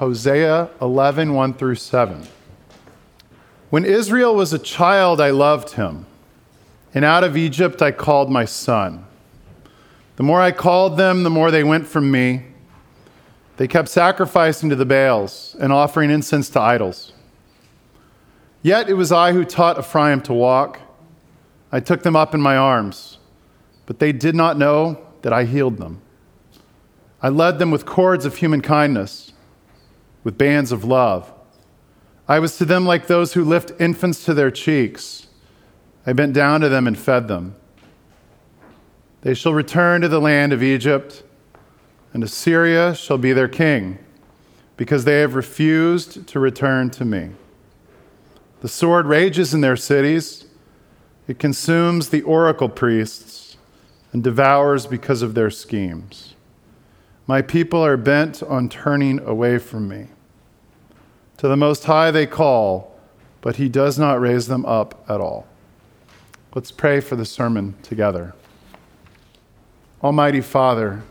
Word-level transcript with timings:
Hosea 0.00 0.70
11 0.80 1.34
1 1.34 1.52
through 1.52 1.74
7. 1.74 2.26
When 3.68 3.84
Israel 3.84 4.34
was 4.34 4.50
a 4.54 4.58
child, 4.58 5.20
I 5.20 5.28
loved 5.28 5.72
him, 5.72 6.06
and 6.94 7.04
out 7.04 7.22
of 7.22 7.36
Egypt 7.36 7.82
I 7.82 7.92
called 7.92 8.30
my 8.30 8.46
son. 8.46 9.04
The 10.16 10.22
more 10.22 10.40
I 10.40 10.52
called 10.52 10.96
them, 10.96 11.22
the 11.22 11.28
more 11.28 11.50
they 11.50 11.62
went 11.62 11.86
from 11.86 12.10
me. 12.10 12.46
They 13.58 13.68
kept 13.68 13.90
sacrificing 13.90 14.70
to 14.70 14.74
the 14.74 14.86
Baals 14.86 15.54
and 15.60 15.70
offering 15.70 16.10
incense 16.10 16.48
to 16.50 16.60
idols. 16.60 17.12
Yet 18.62 18.88
it 18.88 18.94
was 18.94 19.12
I 19.12 19.34
who 19.34 19.44
taught 19.44 19.78
Ephraim 19.78 20.22
to 20.22 20.32
walk. 20.32 20.80
I 21.70 21.80
took 21.80 22.04
them 22.04 22.16
up 22.16 22.34
in 22.34 22.40
my 22.40 22.56
arms, 22.56 23.18
but 23.84 23.98
they 23.98 24.12
did 24.12 24.34
not 24.34 24.56
know 24.56 24.98
that 25.20 25.34
I 25.34 25.44
healed 25.44 25.76
them. 25.76 26.00
I 27.20 27.28
led 27.28 27.58
them 27.58 27.70
with 27.70 27.84
cords 27.84 28.24
of 28.24 28.36
human 28.36 28.62
kindness, 28.62 29.34
with 30.24 30.38
bands 30.38 30.72
of 30.72 30.84
love. 30.84 31.32
I 32.28 32.38
was 32.38 32.56
to 32.58 32.64
them 32.64 32.86
like 32.86 33.06
those 33.06 33.32
who 33.32 33.44
lift 33.44 33.80
infants 33.80 34.24
to 34.24 34.34
their 34.34 34.50
cheeks. 34.50 35.26
I 36.06 36.12
bent 36.12 36.32
down 36.32 36.60
to 36.60 36.68
them 36.68 36.86
and 36.86 36.98
fed 36.98 37.28
them. 37.28 37.56
They 39.22 39.34
shall 39.34 39.52
return 39.52 40.00
to 40.00 40.08
the 40.08 40.20
land 40.20 40.52
of 40.52 40.62
Egypt, 40.62 41.22
and 42.12 42.24
Assyria 42.24 42.94
shall 42.94 43.18
be 43.18 43.32
their 43.32 43.48
king, 43.48 43.98
because 44.76 45.04
they 45.04 45.20
have 45.20 45.34
refused 45.34 46.26
to 46.28 46.40
return 46.40 46.90
to 46.90 47.04
me. 47.04 47.30
The 48.60 48.68
sword 48.68 49.06
rages 49.06 49.52
in 49.52 49.60
their 49.60 49.76
cities, 49.76 50.46
it 51.28 51.38
consumes 51.38 52.08
the 52.08 52.22
oracle 52.22 52.68
priests 52.68 53.56
and 54.12 54.22
devours 54.24 54.86
because 54.86 55.22
of 55.22 55.34
their 55.34 55.50
schemes. 55.50 56.34
My 57.30 57.42
people 57.42 57.80
are 57.86 57.96
bent 57.96 58.42
on 58.42 58.68
turning 58.68 59.20
away 59.20 59.58
from 59.58 59.86
me. 59.86 60.08
To 61.36 61.46
the 61.46 61.56
Most 61.56 61.84
High 61.84 62.10
they 62.10 62.26
call, 62.26 62.98
but 63.40 63.54
he 63.54 63.68
does 63.68 64.00
not 64.00 64.20
raise 64.20 64.48
them 64.48 64.66
up 64.66 65.04
at 65.08 65.20
all. 65.20 65.46
Let's 66.56 66.72
pray 66.72 66.98
for 66.98 67.14
the 67.14 67.24
sermon 67.24 67.76
together. 67.84 68.34
Almighty 70.02 70.40
Father, 70.40 71.04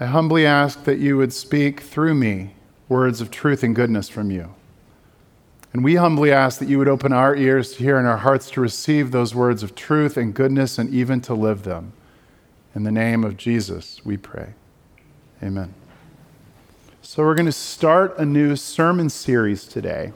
I 0.00 0.06
humbly 0.06 0.44
ask 0.44 0.82
that 0.82 0.98
you 0.98 1.16
would 1.16 1.32
speak 1.32 1.82
through 1.82 2.16
me 2.16 2.54
words 2.88 3.20
of 3.20 3.30
truth 3.30 3.62
and 3.62 3.76
goodness 3.76 4.08
from 4.08 4.32
you. 4.32 4.56
And 5.72 5.84
we 5.84 5.94
humbly 5.94 6.32
ask 6.32 6.58
that 6.58 6.68
you 6.68 6.78
would 6.78 6.88
open 6.88 7.12
our 7.12 7.36
ears 7.36 7.74
to 7.74 7.84
hear 7.84 7.96
and 7.96 8.08
our 8.08 8.16
hearts 8.16 8.50
to 8.50 8.60
receive 8.60 9.12
those 9.12 9.36
words 9.36 9.62
of 9.62 9.76
truth 9.76 10.16
and 10.16 10.34
goodness 10.34 10.80
and 10.80 10.92
even 10.92 11.20
to 11.20 11.34
live 11.34 11.62
them. 11.62 11.92
In 12.74 12.82
the 12.82 12.90
name 12.90 13.22
of 13.22 13.36
Jesus, 13.36 14.04
we 14.04 14.16
pray. 14.16 14.54
Amen. 15.42 15.72
So, 17.00 17.22
we're 17.22 17.34
going 17.34 17.46
to 17.46 17.52
start 17.52 18.18
a 18.18 18.26
new 18.26 18.56
sermon 18.56 19.08
series 19.08 19.64
today. 19.64 20.12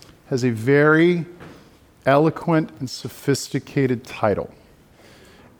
It 0.00 0.06
has 0.30 0.44
a 0.44 0.50
very 0.50 1.26
eloquent 2.06 2.70
and 2.80 2.88
sophisticated 2.88 4.02
title. 4.02 4.50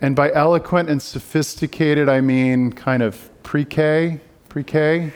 And 0.01 0.17
by 0.17 0.33
eloquent 0.33 0.89
and 0.89 1.03
sophisticated, 1.03 2.09
I 2.09 2.23
mean 2.23 2.73
kind 2.73 3.03
of 3.03 3.29
pre 3.43 3.67
K, 3.67 4.21
pre 4.49 4.65
K. 4.65 5.13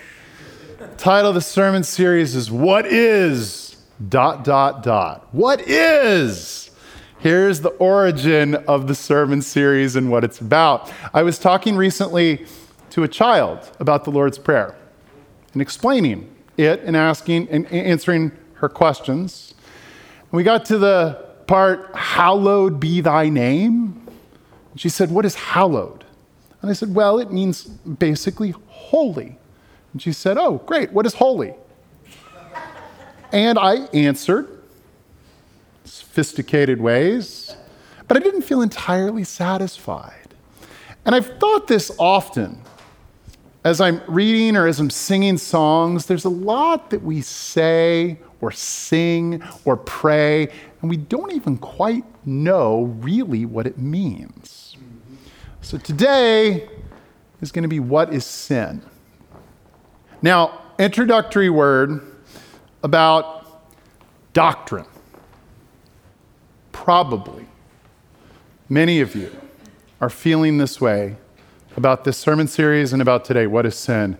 Title 0.99 1.31
of 1.31 1.35
the 1.35 1.41
sermon 1.41 1.83
series 1.83 2.35
is 2.35 2.51
What 2.51 2.85
is 2.85 3.79
dot 4.11 4.45
dot 4.45 4.83
dot. 4.83 5.27
What 5.33 5.63
is? 5.63 6.71
Here's 7.19 7.63
the 7.63 7.71
origin 7.71 8.57
of 8.57 8.89
the 8.89 8.95
sermon 8.95 9.41
series 9.41 9.97
and 9.97 10.11
what 10.11 10.23
it's 10.23 10.43
about. 10.43 10.93
I 11.15 11.23
was 11.23 11.39
talking 11.39 11.77
recently 11.77 12.45
to 12.97 13.03
a 13.03 13.09
child 13.09 13.71
about 13.79 14.05
the 14.05 14.11
Lord's 14.11 14.39
Prayer 14.39 14.75
and 15.53 15.61
explaining 15.61 16.35
it 16.57 16.81
and 16.81 16.97
asking 16.97 17.47
and 17.51 17.71
answering 17.71 18.33
her 18.55 18.71
questions. 18.71 19.53
And 20.23 20.33
we 20.33 20.43
got 20.43 20.65
to 20.65 20.79
the 20.79 21.23
part, 21.47 21.95
Hallowed 21.95 22.81
be 22.81 23.03
thy 23.03 23.29
name. 23.29 24.03
And 24.71 24.81
she 24.81 24.89
said, 24.89 25.11
What 25.11 25.27
is 25.27 25.35
hallowed? 25.35 26.05
And 26.63 26.71
I 26.71 26.73
said, 26.73 26.95
Well, 26.95 27.19
it 27.19 27.31
means 27.31 27.65
basically 27.65 28.55
holy. 28.69 29.37
And 29.93 30.01
she 30.01 30.15
said, 30.15 30.39
Oh, 30.39 30.63
great. 30.65 30.91
What 30.93 31.05
is 31.05 31.13
holy? 31.13 31.53
And 33.31 33.59
I 33.59 33.89
answered 33.93 34.63
sophisticated 35.85 36.81
ways, 36.81 37.55
but 38.09 38.17
I 38.17 38.21
didn't 38.21 38.41
feel 38.41 38.63
entirely 38.63 39.25
satisfied. 39.25 40.35
And 41.05 41.15
I've 41.15 41.39
thought 41.39 41.67
this 41.67 41.91
often 41.99 42.63
as 43.67 43.81
I'm 43.81 44.01
reading 44.07 44.57
or 44.57 44.69
as 44.69 44.79
I'm 44.79 44.91
singing 44.91 45.37
songs, 45.37 46.07
there's 46.07 46.25
a 46.25 46.29
lot 46.29 46.91
that 46.91 47.03
we 47.03 47.21
say 47.21 48.17
or 48.41 48.53
sing 48.53 49.43
or 49.65 49.77
pray, 49.77 50.47
and 50.81 50.89
we 50.89 50.97
don't 50.97 51.33
even 51.33 51.59
quite 51.59 52.05
know 52.25 52.85
really 53.01 53.45
what 53.45 53.67
it 53.67 53.77
means. 53.77 54.77
So 55.63 55.79
today 55.79 56.69
is 57.41 57.51
going 57.51 57.65
to 57.65 57.69
be 57.69 57.81
what 57.81 58.15
is 58.15 58.25
sin? 58.25 58.83
Now, 60.23 60.61
introductory 60.79 61.51
word 61.51 62.03
about 62.85 63.65
doctrine. 64.33 64.87
Probably 66.71 67.47
many 68.69 69.01
of 69.01 69.17
you 69.17 69.37
are 70.01 70.11
feeling 70.11 70.59
this 70.59 70.81
way 70.81 71.17
about 71.77 72.05
this 72.05 72.17
sermon 72.17 72.49
series 72.49 72.93
and 72.93 73.03
about 73.03 73.25
today. 73.25 73.47
What 73.47 73.67
is 73.67 73.75
sin? 73.75 74.17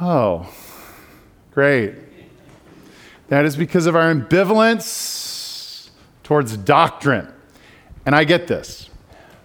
Oh, 0.00 0.52
great. 1.52 1.94
That 3.28 3.44
is 3.44 3.56
because 3.56 3.86
of 3.86 3.96
our 3.96 4.14
ambivalence 4.14 5.90
towards 6.22 6.56
doctrine. 6.56 7.28
And 8.04 8.14
I 8.14 8.24
get 8.24 8.46
this. 8.46 8.88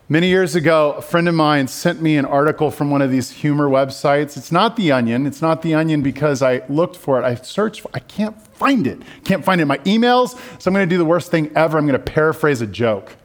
Many 0.07 0.27
years 0.27 0.55
ago, 0.55 0.91
a 0.97 1.01
friend 1.01 1.29
of 1.29 1.35
mine 1.35 1.67
sent 1.67 2.01
me 2.01 2.17
an 2.17 2.25
article 2.25 2.69
from 2.69 2.91
one 2.91 3.01
of 3.01 3.09
these 3.09 3.31
humor 3.31 3.69
websites. 3.69 4.35
It's 4.35 4.51
not 4.51 4.75
The 4.75 4.91
Onion. 4.91 5.25
It's 5.25 5.41
not 5.41 5.61
The 5.61 5.73
Onion 5.73 6.01
because 6.01 6.41
I 6.41 6.63
looked 6.67 6.97
for 6.97 7.17
it. 7.19 7.23
I 7.23 7.35
searched 7.35 7.79
for 7.79 7.89
I 7.93 7.99
can't 7.99 8.39
find 8.57 8.85
it. 8.85 9.01
Can't 9.23 9.43
find 9.43 9.61
it 9.61 9.63
in 9.63 9.67
my 9.69 9.77
emails. 9.79 10.31
So 10.61 10.69
I'm 10.69 10.73
going 10.73 10.87
to 10.87 10.93
do 10.93 10.97
the 10.97 11.05
worst 11.05 11.31
thing 11.31 11.49
ever. 11.55 11.77
I'm 11.77 11.87
going 11.87 11.97
to 11.99 12.11
paraphrase 12.11 12.59
a 12.61 12.67
joke. 12.67 13.15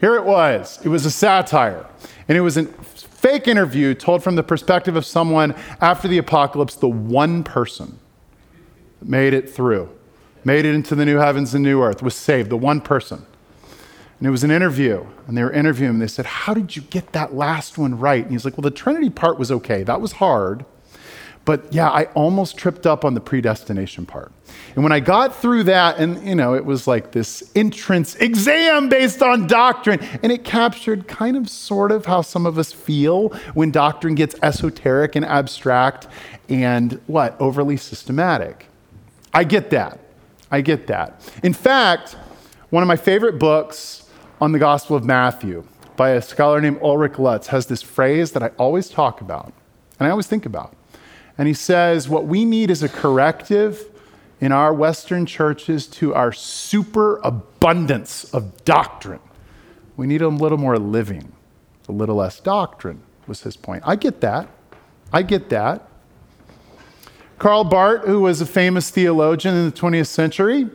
Here 0.00 0.14
it 0.14 0.24
was. 0.24 0.78
It 0.84 0.88
was 0.88 1.06
a 1.06 1.10
satire. 1.10 1.86
And 2.28 2.36
it 2.36 2.42
was 2.42 2.56
a 2.56 2.64
fake 2.64 3.48
interview 3.48 3.94
told 3.94 4.22
from 4.22 4.36
the 4.36 4.42
perspective 4.42 4.96
of 4.96 5.06
someone 5.06 5.54
after 5.80 6.06
the 6.08 6.18
apocalypse, 6.18 6.74
the 6.76 6.88
one 6.88 7.44
person 7.44 7.98
that 9.00 9.08
made 9.08 9.32
it 9.32 9.48
through, 9.48 9.88
made 10.44 10.64
it 10.64 10.74
into 10.74 10.94
the 10.94 11.04
new 11.04 11.16
heavens 11.16 11.54
and 11.54 11.64
new 11.64 11.82
earth, 11.82 12.02
was 12.02 12.14
saved, 12.14 12.50
the 12.50 12.56
one 12.56 12.80
person. 12.80 13.24
And 14.18 14.26
it 14.26 14.30
was 14.30 14.44
an 14.44 14.50
interview, 14.50 15.04
and 15.26 15.36
they 15.36 15.42
were 15.42 15.52
interviewing 15.52 15.94
him. 15.94 15.98
They 15.98 16.06
said, 16.06 16.26
How 16.26 16.54
did 16.54 16.74
you 16.74 16.82
get 16.82 17.12
that 17.12 17.34
last 17.34 17.76
one 17.76 17.98
right? 17.98 18.22
And 18.22 18.32
he's 18.32 18.44
like, 18.44 18.56
Well, 18.56 18.62
the 18.62 18.70
Trinity 18.70 19.10
part 19.10 19.38
was 19.38 19.50
okay. 19.50 19.82
That 19.82 20.00
was 20.00 20.12
hard. 20.12 20.64
But 21.46 21.72
yeah, 21.72 21.88
I 21.88 22.04
almost 22.14 22.58
tripped 22.58 22.86
up 22.86 23.04
on 23.04 23.14
the 23.14 23.20
predestination 23.20 24.04
part. 24.04 24.32
And 24.74 24.82
when 24.82 24.92
I 24.92 25.00
got 25.00 25.34
through 25.34 25.62
that, 25.64 25.98
and 25.98 26.26
you 26.26 26.34
know, 26.34 26.54
it 26.54 26.64
was 26.64 26.86
like 26.86 27.12
this 27.12 27.50
entrance 27.54 28.16
exam 28.16 28.88
based 28.88 29.22
on 29.22 29.46
doctrine, 29.46 30.00
and 30.22 30.30
it 30.30 30.44
captured 30.44 31.08
kind 31.08 31.36
of 31.36 31.48
sort 31.48 31.92
of 31.92 32.04
how 32.04 32.20
some 32.20 32.44
of 32.46 32.58
us 32.58 32.72
feel 32.72 33.28
when 33.54 33.70
doctrine 33.70 34.16
gets 34.16 34.34
esoteric 34.42 35.16
and 35.16 35.24
abstract 35.24 36.08
and 36.48 37.00
what? 37.06 37.40
Overly 37.40 37.76
systematic. 37.76 38.66
I 39.32 39.44
get 39.44 39.70
that. 39.70 40.00
I 40.50 40.60
get 40.60 40.88
that. 40.88 41.32
In 41.42 41.52
fact, 41.52 42.16
one 42.70 42.82
of 42.82 42.86
my 42.88 42.96
favorite 42.96 43.38
books 43.38 44.10
on 44.40 44.52
the 44.52 44.58
Gospel 44.58 44.96
of 44.96 45.04
Matthew 45.04 45.64
by 45.96 46.10
a 46.10 46.22
scholar 46.22 46.60
named 46.60 46.80
Ulrich 46.82 47.18
Luz 47.18 47.46
has 47.48 47.66
this 47.66 47.82
phrase 47.82 48.32
that 48.32 48.42
I 48.42 48.48
always 48.58 48.88
talk 48.88 49.20
about 49.20 49.52
and 49.98 50.06
I 50.06 50.10
always 50.10 50.26
think 50.26 50.44
about. 50.44 50.75
And 51.38 51.48
he 51.48 51.54
says, 51.54 52.08
What 52.08 52.26
we 52.26 52.44
need 52.44 52.70
is 52.70 52.82
a 52.82 52.88
corrective 52.88 53.84
in 54.40 54.52
our 54.52 54.72
Western 54.72 55.26
churches 55.26 55.86
to 55.86 56.14
our 56.14 56.32
superabundance 56.32 58.24
of 58.32 58.64
doctrine. 58.64 59.20
We 59.96 60.06
need 60.06 60.22
a 60.22 60.28
little 60.28 60.58
more 60.58 60.78
living, 60.78 61.32
a 61.88 61.92
little 61.92 62.16
less 62.16 62.40
doctrine, 62.40 63.02
was 63.26 63.42
his 63.42 63.56
point. 63.56 63.82
I 63.86 63.96
get 63.96 64.20
that. 64.20 64.48
I 65.12 65.22
get 65.22 65.48
that. 65.50 65.88
Karl 67.38 67.64
Barth, 67.64 68.06
who 68.06 68.20
was 68.22 68.40
a 68.40 68.46
famous 68.46 68.90
theologian 68.90 69.54
in 69.54 69.66
the 69.66 69.76
20th 69.76 70.06
century, 70.06 70.68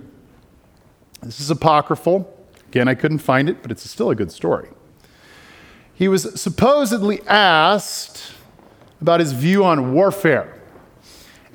this 1.21 1.39
is 1.39 1.49
apocryphal. 1.49 2.37
Again, 2.69 2.87
I 2.87 2.95
couldn't 2.95 3.19
find 3.19 3.49
it, 3.49 3.61
but 3.61 3.71
it's 3.71 3.87
still 3.89 4.09
a 4.09 4.15
good 4.15 4.31
story. 4.31 4.69
He 5.93 6.07
was 6.07 6.39
supposedly 6.39 7.21
asked 7.27 8.33
about 9.01 9.19
his 9.19 9.33
view 9.33 9.63
on 9.63 9.93
warfare. 9.93 10.60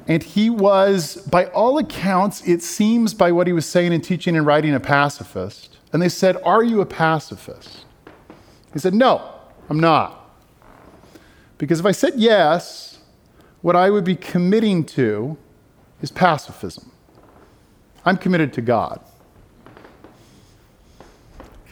And 0.09 0.23
he 0.23 0.51
was, 0.51 1.17
by 1.17 1.47
all 1.47 1.79
accounts, 1.79 2.47
it 2.47 2.63
seems 2.63 3.13
by 3.13 3.33
what 3.33 3.47
he 3.47 3.53
was 3.53 3.67
saying 3.67 3.93
and 3.93 4.03
teaching 4.03 4.37
and 4.37 4.47
writing, 4.47 4.75
a 4.75 4.81
pacifist. 4.81 5.79
And 5.93 6.01
they 6.01 6.09
said, 6.09 6.37
Are 6.45 6.63
you 6.63 6.81
a 6.81 6.87
pacifist? 6.87 7.85
He 8.73 8.79
said, 8.79 8.95
No, 8.95 9.29
I'm 9.69 9.81
not. 9.81 10.31
Because 11.59 11.81
if 11.81 11.87
I 11.87 11.93
said 11.93 12.15
yes, 12.17 12.99
what 13.63 13.75
I 13.75 13.91
would 13.91 14.05
be 14.05 14.15
committing 14.15 14.85
to 14.85 15.37
is 16.03 16.11
pacifism. 16.11 16.93
I'm 18.05 18.17
committed 18.17 18.53
to 18.55 18.61
God. 18.61 19.01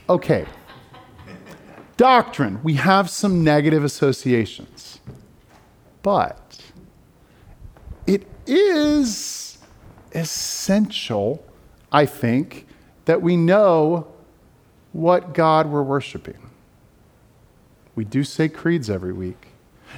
Okay. 0.09 0.47
Doctrine, 1.97 2.61
we 2.65 2.75
have 2.75 3.09
some 3.09 3.45
negative 3.45 3.85
associations. 3.85 4.99
But 6.03 6.44
it 8.07 8.27
is 8.47 9.59
essential, 10.13 11.45
I 11.91 12.07
think, 12.07 12.67
that 13.05 13.23
we 13.23 13.37
know 13.37 14.07
what 14.93 15.35
God 15.35 15.67
we're 15.67 15.83
worshiping. 15.83 16.39
We 17.95 18.05
do 18.05 18.25
say 18.25 18.49
creeds 18.49 18.91
every 18.91 19.13
week. 19.13 19.49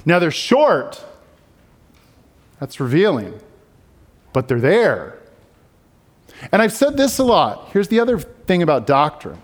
Now 0.05 0.19
they're 0.19 0.31
short, 0.31 1.03
that's 2.59 2.79
revealing, 2.79 3.39
but 4.33 4.47
they're 4.47 4.59
there. 4.59 5.19
And 6.51 6.61
I've 6.61 6.73
said 6.73 6.97
this 6.97 7.17
a 7.17 7.23
lot. 7.23 7.69
Here's 7.71 7.87
the 7.87 7.99
other 7.99 8.19
thing 8.19 8.61
about 8.61 8.87
doctrine 8.87 9.41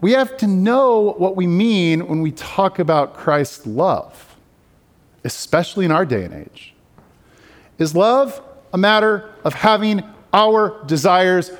we 0.00 0.12
have 0.12 0.36
to 0.38 0.48
know 0.48 1.14
what 1.16 1.36
we 1.36 1.46
mean 1.46 2.08
when 2.08 2.22
we 2.22 2.32
talk 2.32 2.80
about 2.80 3.14
Christ's 3.14 3.66
love, 3.66 4.36
especially 5.22 5.84
in 5.84 5.92
our 5.92 6.04
day 6.04 6.24
and 6.24 6.34
age. 6.34 6.71
Is 7.78 7.94
love 7.94 8.40
a 8.72 8.78
matter 8.78 9.30
of 9.44 9.54
having 9.54 10.02
our 10.32 10.82
desires, 10.86 11.50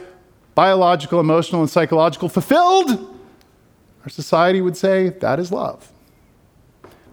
biological, 0.54 1.20
emotional, 1.20 1.60
and 1.60 1.70
psychological, 1.70 2.28
fulfilled? 2.28 2.90
Our 4.02 4.08
society 4.08 4.60
would 4.60 4.76
say 4.76 5.10
that 5.10 5.38
is 5.38 5.52
love. 5.52 5.92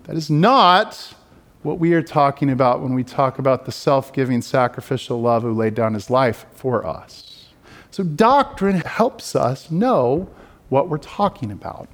That 0.03 0.15
is 0.15 0.29
not 0.29 1.13
what 1.61 1.77
we 1.77 1.93
are 1.93 2.01
talking 2.01 2.49
about 2.49 2.81
when 2.81 2.93
we 2.93 3.03
talk 3.03 3.37
about 3.37 3.65
the 3.65 3.71
self 3.71 4.13
giving, 4.13 4.41
sacrificial 4.41 5.21
love 5.21 5.43
who 5.43 5.53
laid 5.53 5.75
down 5.75 5.93
his 5.93 6.09
life 6.09 6.45
for 6.53 6.85
us. 6.85 7.49
So, 7.91 8.03
doctrine 8.03 8.81
helps 8.81 9.35
us 9.35 9.69
know 9.69 10.29
what 10.69 10.89
we're 10.89 10.97
talking 10.97 11.51
about. 11.51 11.89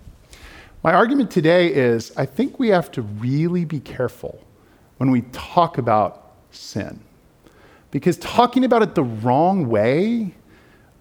My 0.84 0.94
argument 0.94 1.31
today 1.31 1.74
is 1.74 2.13
I 2.16 2.25
think 2.25 2.60
we 2.60 2.68
have 2.69 2.92
to 2.92 3.01
really 3.01 3.66
be 3.66 3.80
careful 3.80 4.40
when 4.98 5.10
we 5.10 5.22
talk 5.31 5.78
about 5.78 6.25
sin. 6.56 7.00
Because 7.92 8.18
talking 8.18 8.66
about 8.66 8.81
it 8.81 8.96
the 8.96 9.04
wrong 9.04 9.69
way 9.69 10.34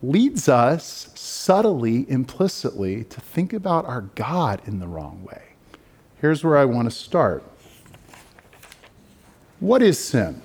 leads 0.02 0.48
us 0.48 1.10
subtly, 1.14 2.08
implicitly, 2.10 3.04
to 3.04 3.20
think 3.20 3.52
about 3.52 3.84
our 3.86 4.02
God 4.02 4.60
in 4.66 4.78
the 4.78 4.86
wrong 4.86 5.24
way. 5.24 5.42
Here's 6.20 6.44
where 6.44 6.56
I 6.56 6.64
want 6.64 6.90
to 6.90 6.96
start. 6.96 7.42
What 9.60 9.82
is 9.82 9.98
sin? 9.98 10.42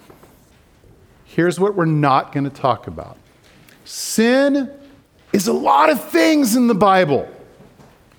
Here's 1.26 1.60
what 1.60 1.76
we're 1.76 1.86
not 1.86 2.32
going 2.32 2.46
to 2.46 2.50
talk 2.50 2.88
about 2.88 3.18
sin 3.86 4.72
is 5.34 5.48
a 5.48 5.54
lot 5.54 5.90
of 5.90 6.04
things 6.10 6.56
in 6.56 6.68
the 6.68 6.76
Bible. 6.76 7.28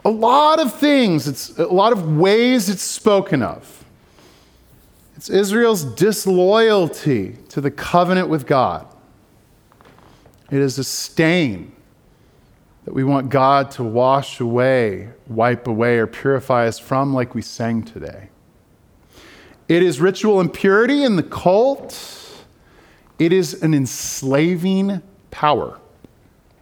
A 0.04 0.10
lot 0.10 0.60
of 0.60 0.74
things. 0.74 1.28
It's 1.28 1.58
a 1.58 1.66
lot 1.66 1.92
of 1.92 2.16
ways 2.16 2.68
it's 2.68 2.82
spoken 2.82 3.42
of. 3.42 3.79
It's 5.20 5.28
Israel's 5.28 5.84
disloyalty 5.84 7.36
to 7.50 7.60
the 7.60 7.70
covenant 7.70 8.30
with 8.30 8.46
God. 8.46 8.86
It 10.50 10.60
is 10.60 10.78
a 10.78 10.82
stain 10.82 11.72
that 12.86 12.94
we 12.94 13.04
want 13.04 13.28
God 13.28 13.70
to 13.72 13.84
wash 13.84 14.40
away, 14.40 15.10
wipe 15.28 15.66
away, 15.66 15.98
or 15.98 16.06
purify 16.06 16.66
us 16.66 16.78
from, 16.78 17.12
like 17.12 17.34
we 17.34 17.42
sang 17.42 17.82
today. 17.82 18.30
It 19.68 19.82
is 19.82 20.00
ritual 20.00 20.40
impurity 20.40 21.04
in 21.04 21.16
the 21.16 21.22
cult. 21.22 22.46
It 23.18 23.30
is 23.30 23.62
an 23.62 23.74
enslaving 23.74 25.02
power. 25.30 25.78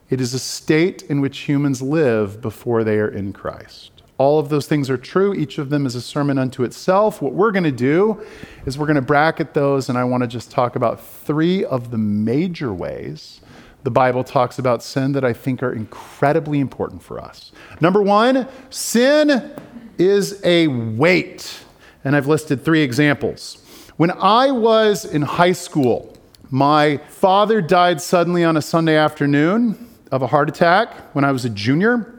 It 0.09 0.19
is 0.19 0.33
a 0.33 0.39
state 0.39 1.03
in 1.03 1.21
which 1.21 1.39
humans 1.47 1.81
live 1.81 2.41
before 2.41 2.83
they 2.83 2.97
are 2.97 3.07
in 3.07 3.31
Christ. 3.31 3.98
All 4.19 4.37
of 4.37 4.49
those 4.49 4.67
things 4.67 4.89
are 4.89 4.97
true. 4.97 5.33
Each 5.33 5.57
of 5.57 5.69
them 5.69 5.85
is 5.85 5.95
a 5.95 6.01
sermon 6.01 6.37
unto 6.37 6.63
itself. 6.63 7.21
What 7.21 7.31
we're 7.31 7.51
going 7.51 7.63
to 7.63 7.71
do 7.71 8.21
is 8.65 8.77
we're 8.77 8.85
going 8.85 8.95
to 8.97 9.01
bracket 9.01 9.53
those, 9.53 9.87
and 9.87 9.97
I 9.97 10.03
want 10.03 10.21
to 10.23 10.27
just 10.27 10.51
talk 10.51 10.75
about 10.75 11.01
three 11.01 11.63
of 11.63 11.89
the 11.89 11.97
major 11.97 12.73
ways 12.73 13.39
the 13.83 13.91
Bible 13.91 14.25
talks 14.25 14.59
about 14.59 14.83
sin 14.83 15.13
that 15.13 15.23
I 15.23 15.31
think 15.31 15.63
are 15.63 15.71
incredibly 15.71 16.59
important 16.59 17.01
for 17.01 17.17
us. 17.17 17.53
Number 17.79 18.01
one, 18.01 18.45
sin 18.69 19.53
is 19.97 20.41
a 20.43 20.67
weight. 20.67 21.63
And 22.03 22.13
I've 22.13 22.27
listed 22.27 22.65
three 22.65 22.81
examples. 22.81 23.63
When 23.95 24.11
I 24.11 24.51
was 24.51 25.05
in 25.05 25.21
high 25.21 25.53
school, 25.53 26.17
my 26.49 26.97
father 27.07 27.61
died 27.61 28.01
suddenly 28.01 28.43
on 28.43 28.57
a 28.57 28.61
Sunday 28.61 28.97
afternoon 28.97 29.89
of 30.11 30.23
a 30.23 30.27
heart 30.27 30.49
attack 30.49 31.15
when 31.15 31.23
I 31.23 31.31
was 31.31 31.45
a 31.45 31.49
junior. 31.49 32.18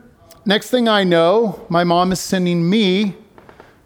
Next 0.50 0.68
thing 0.68 0.88
I 0.88 1.04
know, 1.04 1.64
my 1.68 1.84
mom 1.84 2.10
is 2.10 2.18
sending 2.18 2.68
me 2.68 3.14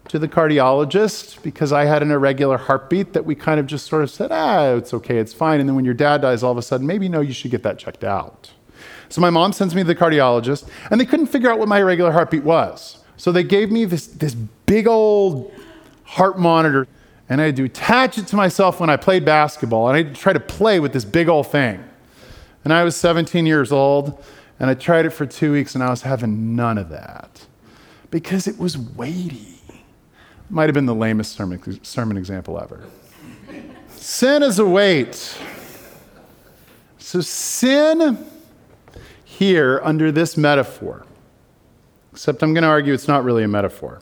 to 0.09 0.19
the 0.19 0.27
cardiologist 0.27 1.43
because 1.43 1.75
I 1.75 1.85
had 1.85 2.03
an 2.03 2.11
irregular 2.11 2.57
heartbeat 2.57 3.13
that 3.13 3.27
we 3.27 3.35
kind 3.35 3.61
of 3.61 3.67
just 3.67 3.87
sort 3.87 4.03
of 4.03 4.09
said, 4.09 4.33
ah, 4.33 4.73
it's 4.73 4.95
okay, 4.95 5.19
it's 5.19 5.35
fine. 5.35 5.61
And 5.61 5.69
then 5.69 5.77
when 5.77 5.85
your 5.85 5.93
dad 5.93 6.23
dies, 6.23 6.43
all 6.43 6.53
of 6.53 6.57
a 6.57 6.63
sudden, 6.63 6.87
maybe 6.87 7.07
no, 7.07 7.21
you 7.21 7.35
should 7.35 7.51
get 7.51 7.63
that 7.65 7.79
checked 7.79 8.03
out. 8.03 8.51
So 9.11 9.21
my 9.21 9.29
mom 9.29 9.53
sends 9.53 9.75
me 9.75 9.83
to 9.83 9.87
the 9.87 9.95
cardiologist, 9.95 10.67
and 10.91 10.99
they 10.99 11.05
couldn't 11.05 11.27
figure 11.27 11.51
out 11.51 11.59
what 11.59 11.69
my 11.69 11.81
irregular 11.81 12.13
heartbeat 12.13 12.45
was. 12.45 12.97
So 13.19 13.31
they 13.31 13.45
gave 13.45 13.71
me 13.71 13.85
this, 13.85 14.07
this 14.07 14.35
big 14.35 14.87
old 14.87 15.53
heart 16.05 16.39
monitor, 16.39 16.89
and 17.29 17.43
I 17.43 17.45
had 17.45 17.57
to 17.57 17.65
attach 17.65 18.17
it 18.17 18.27
to 18.29 18.37
myself 18.37 18.81
when 18.81 18.89
I 18.89 18.97
played 18.97 19.27
basketball, 19.27 19.89
and 19.89 19.97
I 19.97 20.03
had 20.03 20.15
to 20.15 20.19
try 20.19 20.33
to 20.33 20.41
play 20.41 20.81
with 20.81 20.95
this 20.95 21.05
big 21.05 21.29
old 21.29 21.47
thing. 21.49 21.85
And 22.65 22.73
I 22.73 22.85
was 22.85 22.97
17 22.97 23.45
years 23.45 23.71
old, 23.71 24.25
and 24.65 24.71
I 24.71 24.75
tried 24.75 25.05
it 25.05 25.11
for 25.11 25.27
two 25.27 25.53
weeks, 25.53 25.75
and 25.75 25.85
I 25.85 25.91
was 25.91 26.01
having 26.01 26.57
none 26.57 26.79
of 26.79 26.89
that 26.89 27.47
because 28.11 28.47
it 28.47 28.59
was 28.59 28.79
weighty. 28.79 29.61
Might 30.49 30.71
have 30.71 30.73
been 30.73 30.87
the 30.87 30.95
lamest 30.95 31.33
sermon, 31.33 31.85
sermon 31.85 32.17
example 32.17 32.59
ever. 32.59 32.83
sin 33.89 34.43
is 34.43 34.59
a 34.59 34.65
weight. 34.65 35.37
So, 36.97 37.21
sin 37.21 38.25
here 39.23 39.83
under 39.85 40.11
this 40.11 40.39
metaphor, 40.39 41.05
except 42.13 42.43
I'm 42.43 42.55
going 42.55 42.63
to 42.63 42.69
argue 42.69 42.95
it's 42.95 43.07
not 43.07 43.23
really 43.23 43.43
a 43.43 43.49
metaphor, 43.49 44.01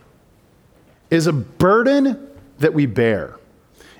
is 1.10 1.26
a 1.26 1.32
burden 1.32 2.28
that 2.60 2.72
we 2.72 2.86
bear, 2.86 3.34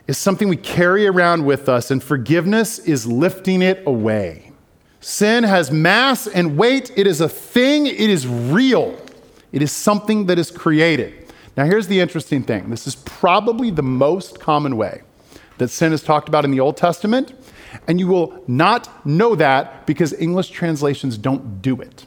is 0.07 0.17
something 0.17 0.49
we 0.49 0.59
carry 0.59 1.09
around 1.09 1.45
with 1.45 1.69
us, 1.69 1.91
and 1.91 2.01
forgiveness 2.01 2.79
is 2.79 3.05
lifting 3.05 3.63
it 3.63 3.83
away. 3.85 4.52
Sin 5.03 5.43
has 5.43 5.73
mass 5.73 6.29
and 6.29 6.57
weight, 6.57 6.93
it 6.97 7.09
is 7.09 7.21
a 7.21 7.29
thing, 7.29 7.89
it 7.89 7.99
is 7.99 8.25
real, 8.25 8.97
it 9.51 9.61
is 9.61 9.73
something 9.73 10.27
that 10.27 10.39
is 10.39 10.49
created. 10.53 11.27
Now, 11.57 11.65
here's 11.65 11.89
the 11.89 11.99
interesting 11.99 12.45
thing 12.45 12.71
this 12.71 12.87
is 12.87 12.95
probably 12.95 13.71
the 13.71 13.83
most 13.83 14.39
common 14.39 14.77
way 14.77 15.03
that 15.59 15.69
sin 15.69 15.93
is 15.93 16.05
talked 16.05 16.29
about 16.29 16.45
in 16.45 16.53
the 16.53 16.61
Old 16.61 16.77
Testament, 16.77 17.35
and 17.89 17.99
you 17.99 18.07
will 18.07 18.45
not 18.47 19.05
know 19.05 19.35
that 19.35 19.87
because 19.89 20.13
English 20.13 20.51
translations 20.51 21.19
don't 21.19 21.61
do 21.61 21.81
it. 21.81 22.07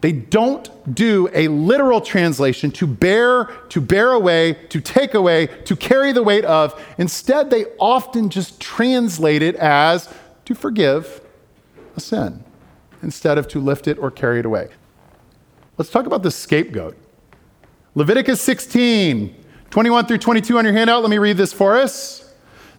They 0.00 0.10
don't 0.10 0.92
do 0.92 1.30
a 1.32 1.46
literal 1.46 2.00
translation 2.00 2.72
to 2.72 2.86
bear, 2.88 3.44
to 3.68 3.80
bear 3.80 4.10
away, 4.10 4.54
to 4.70 4.80
take 4.80 5.14
away, 5.14 5.46
to 5.66 5.76
carry 5.76 6.10
the 6.10 6.22
weight 6.22 6.44
of. 6.44 6.78
Instead, 6.98 7.50
they 7.50 7.66
often 7.78 8.28
just 8.28 8.60
translate 8.60 9.40
it 9.40 9.54
as 9.54 10.12
to 10.46 10.54
forgive 10.56 11.23
a 11.96 12.00
sin 12.00 12.44
instead 13.02 13.38
of 13.38 13.48
to 13.48 13.60
lift 13.60 13.86
it 13.86 13.98
or 13.98 14.10
carry 14.10 14.40
it 14.40 14.46
away. 14.46 14.68
Let's 15.76 15.90
talk 15.90 16.06
about 16.06 16.22
the 16.22 16.30
scapegoat. 16.30 16.96
Leviticus 17.94 18.40
16, 18.40 19.34
21 19.70 20.06
through 20.06 20.18
22 20.18 20.58
on 20.58 20.64
your 20.64 20.72
handout. 20.72 21.02
Let 21.02 21.10
me 21.10 21.18
read 21.18 21.36
this 21.36 21.52
for 21.52 21.76
us. 21.76 22.32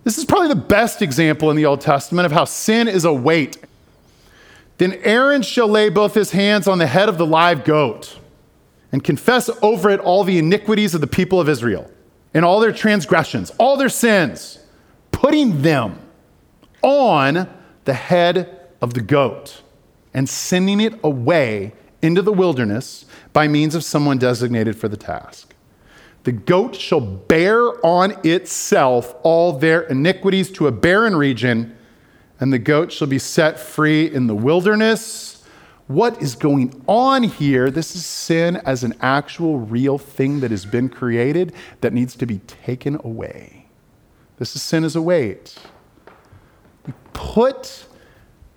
This 0.04 0.18
is 0.18 0.26
probably 0.26 0.50
the 0.50 0.56
best 0.56 1.02
example 1.02 1.50
in 1.50 1.58
the 1.58 1.66
Old 1.66 1.82
Testament 1.82 2.26
of 2.26 2.32
how 2.32 2.46
sin 2.46 2.88
is 2.88 3.06
a 3.06 3.14
weight. 3.14 3.58
Then 4.78 4.94
Aaron 5.04 5.42
shall 5.42 5.68
lay 5.68 5.90
both 5.90 6.14
his 6.14 6.32
hands 6.32 6.68
on 6.68 6.78
the 6.80 6.88
head 6.88 7.10
of 7.10 7.18
the 7.18 7.26
live 7.26 7.64
goat 7.64 8.20
and 8.92 9.04
confess 9.04 9.50
over 9.62 9.90
it 9.90 10.00
all 10.00 10.24
the 10.24 10.38
iniquities 10.38 10.94
of 10.94 11.02
the 11.02 11.08
people 11.08 11.40
of 11.40 11.50
Israel 11.50 11.90
and 12.34 12.46
all 12.46 12.60
their 12.60 12.74
transgressions, 12.74 13.52
all 13.58 13.78
their 13.78 13.90
sins, 13.90 14.60
putting 15.12 15.62
them 15.62 16.00
on 16.82 17.50
the 17.86 17.94
head 17.94 18.65
of 18.86 18.94
the 18.94 19.02
goat 19.02 19.64
and 20.14 20.30
sending 20.30 20.80
it 20.80 20.94
away 21.04 21.74
into 22.04 22.22
the 22.22 22.32
wilderness 22.32 23.06
by 23.34 23.48
means 23.48 23.74
of 23.74 23.84
someone 23.84 24.20
designated 24.20 24.76
for 24.76 24.88
the 24.88 24.96
task. 24.96 25.56
The 26.24 26.32
goat 26.32 26.76
shall 26.76 27.02
bear 27.02 27.84
on 27.84 28.16
itself 28.24 29.16
all 29.24 29.54
their 29.54 29.82
iniquities 29.82 30.52
to 30.52 30.68
a 30.68 30.72
barren 30.72 31.16
region, 31.16 31.76
and 32.40 32.54
the 32.54 32.60
goat 32.60 32.92
shall 32.92 33.08
be 33.08 33.18
set 33.18 33.60
free 33.60 34.06
in 34.06 34.28
the 34.28 34.36
wilderness. 34.36 35.44
What 35.88 36.22
is 36.22 36.36
going 36.36 36.84
on 36.88 37.24
here? 37.24 37.72
This 37.72 37.96
is 37.96 38.06
sin 38.06 38.58
as 38.58 38.84
an 38.84 38.94
actual 39.02 39.58
real 39.58 39.98
thing 39.98 40.42
that 40.42 40.52
has 40.52 40.66
been 40.66 40.90
created 40.90 41.54
that 41.82 41.92
needs 41.92 42.16
to 42.18 42.28
be 42.28 42.38
taken 42.40 43.00
away. 43.04 43.66
This 44.38 44.56
is 44.56 44.62
sin 44.62 44.84
as 44.84 44.96
a 44.96 45.02
weight. 45.02 45.56
You 46.86 46.94
put 47.14 47.88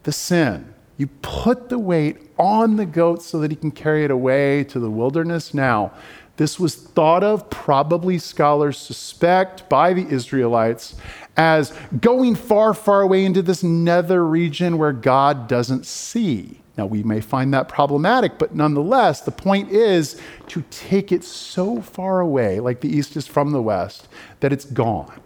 the 0.08 0.12
sin, 0.12 0.72
you 0.96 1.06
put 1.20 1.68
the 1.68 1.78
weight 1.78 2.16
on 2.38 2.76
the 2.76 2.86
goat 2.86 3.22
so 3.22 3.38
that 3.40 3.50
he 3.50 3.56
can 3.58 3.70
carry 3.70 4.04
it 4.04 4.10
away 4.10 4.64
to 4.64 4.80
the 4.80 4.90
wilderness. 4.90 5.52
Now, 5.52 5.92
this 6.38 6.58
was 6.58 6.74
thought 6.74 7.22
of, 7.22 7.50
probably 7.50 8.16
scholars 8.16 8.78
suspect, 8.78 9.68
by 9.68 9.92
the 9.92 10.08
Israelites 10.08 10.96
as 11.36 11.74
going 12.00 12.36
far, 12.36 12.72
far 12.72 13.02
away 13.02 13.26
into 13.26 13.42
this 13.42 13.62
nether 13.62 14.24
region 14.26 14.78
where 14.78 14.94
God 14.94 15.46
doesn't 15.46 15.84
see. 15.84 16.62
Now, 16.78 16.86
we 16.86 17.02
may 17.02 17.20
find 17.20 17.52
that 17.52 17.68
problematic, 17.68 18.38
but 18.38 18.54
nonetheless, 18.54 19.20
the 19.20 19.30
point 19.30 19.70
is 19.70 20.18
to 20.46 20.64
take 20.70 21.12
it 21.12 21.22
so 21.22 21.82
far 21.82 22.20
away, 22.20 22.60
like 22.60 22.80
the 22.80 22.88
East 22.88 23.14
is 23.14 23.26
from 23.26 23.50
the 23.50 23.60
West, 23.60 24.08
that 24.40 24.54
it's 24.54 24.64
gone, 24.64 25.20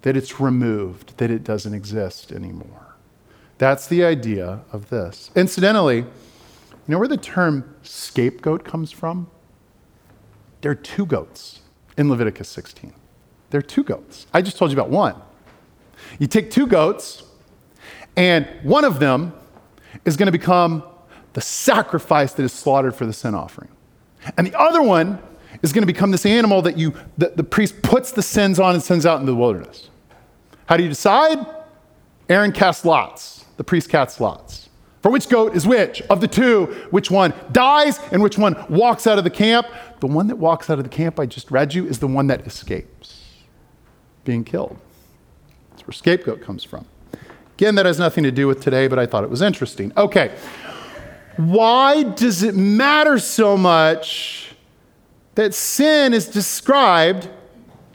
that 0.00 0.16
it's 0.16 0.40
removed, 0.40 1.18
that 1.18 1.30
it 1.30 1.44
doesn't 1.44 1.74
exist 1.74 2.32
anymore. 2.32 2.89
That's 3.60 3.88
the 3.88 4.04
idea 4.04 4.62
of 4.72 4.88
this. 4.88 5.30
Incidentally, 5.36 5.98
you 5.98 6.06
know 6.88 6.98
where 6.98 7.06
the 7.06 7.18
term 7.18 7.76
scapegoat 7.82 8.64
comes 8.64 8.90
from? 8.90 9.30
There 10.62 10.72
are 10.72 10.74
two 10.74 11.04
goats 11.04 11.60
in 11.98 12.08
Leviticus 12.08 12.48
16. 12.48 12.94
There 13.50 13.58
are 13.58 13.62
two 13.62 13.84
goats. 13.84 14.26
I 14.32 14.40
just 14.40 14.56
told 14.56 14.70
you 14.70 14.78
about 14.78 14.88
one. 14.88 15.14
You 16.18 16.26
take 16.26 16.50
two 16.50 16.66
goats, 16.66 17.22
and 18.16 18.48
one 18.62 18.86
of 18.86 18.98
them 18.98 19.34
is 20.06 20.16
going 20.16 20.28
to 20.28 20.32
become 20.32 20.82
the 21.34 21.42
sacrifice 21.42 22.32
that 22.32 22.42
is 22.42 22.54
slaughtered 22.54 22.94
for 22.94 23.04
the 23.04 23.12
sin 23.12 23.34
offering. 23.34 23.68
And 24.38 24.46
the 24.46 24.58
other 24.58 24.80
one 24.80 25.18
is 25.60 25.74
going 25.74 25.82
to 25.82 25.92
become 25.92 26.12
this 26.12 26.24
animal 26.24 26.62
that 26.62 26.78
you, 26.78 26.94
the, 27.18 27.34
the 27.36 27.44
priest 27.44 27.82
puts 27.82 28.10
the 28.10 28.22
sins 28.22 28.58
on 28.58 28.72
and 28.72 28.82
sends 28.82 29.04
out 29.04 29.20
into 29.20 29.32
the 29.32 29.36
wilderness. 29.36 29.90
How 30.64 30.78
do 30.78 30.82
you 30.82 30.88
decide? 30.88 31.44
Aaron 32.30 32.52
casts 32.52 32.86
lots. 32.86 33.39
The 33.60 33.64
priest 33.64 33.90
casts 33.90 34.22
lots. 34.22 34.70
For 35.02 35.10
which 35.10 35.28
goat 35.28 35.54
is 35.54 35.66
which? 35.66 36.00
Of 36.08 36.22
the 36.22 36.28
two, 36.28 36.64
which 36.90 37.10
one 37.10 37.34
dies 37.52 38.00
and 38.10 38.22
which 38.22 38.38
one 38.38 38.56
walks 38.70 39.06
out 39.06 39.18
of 39.18 39.24
the 39.24 39.28
camp? 39.28 39.66
The 40.00 40.06
one 40.06 40.28
that 40.28 40.36
walks 40.36 40.70
out 40.70 40.78
of 40.78 40.84
the 40.84 40.88
camp 40.88 41.20
I 41.20 41.26
just 41.26 41.50
read 41.50 41.74
you 41.74 41.86
is 41.86 41.98
the 41.98 42.06
one 42.06 42.26
that 42.28 42.46
escapes 42.46 43.22
being 44.24 44.44
killed. 44.44 44.78
That's 45.68 45.86
where 45.86 45.92
scapegoat 45.92 46.40
comes 46.40 46.64
from. 46.64 46.86
Again, 47.58 47.74
that 47.74 47.84
has 47.84 47.98
nothing 47.98 48.24
to 48.24 48.30
do 48.30 48.46
with 48.46 48.62
today, 48.62 48.88
but 48.88 48.98
I 48.98 49.04
thought 49.04 49.24
it 49.24 49.30
was 49.30 49.42
interesting. 49.42 49.92
Okay. 49.94 50.34
Why 51.36 52.02
does 52.02 52.42
it 52.42 52.54
matter 52.54 53.18
so 53.18 53.58
much 53.58 54.54
that 55.34 55.52
sin 55.52 56.14
is 56.14 56.28
described 56.28 57.28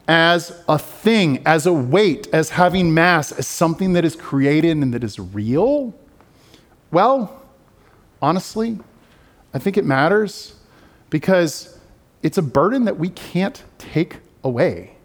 as 0.07 0.61
a 0.67 0.77
thing, 0.77 1.41
as 1.45 1.65
a 1.65 1.73
weight, 1.73 2.27
as 2.31 2.51
having 2.51 2.93
mass, 2.93 3.31
as 3.31 3.47
something 3.47 3.93
that 3.93 4.05
is 4.05 4.15
created 4.15 4.71
and 4.77 4.93
that 4.93 5.03
is 5.03 5.19
real? 5.19 5.93
Well, 6.91 7.41
honestly, 8.21 8.79
I 9.53 9.59
think 9.59 9.77
it 9.77 9.85
matters 9.85 10.55
because 11.09 11.77
it's 12.21 12.37
a 12.37 12.41
burden 12.41 12.85
that 12.85 12.97
we 12.97 13.09
can't 13.09 13.63
take 13.77 14.17
away. 14.43 14.95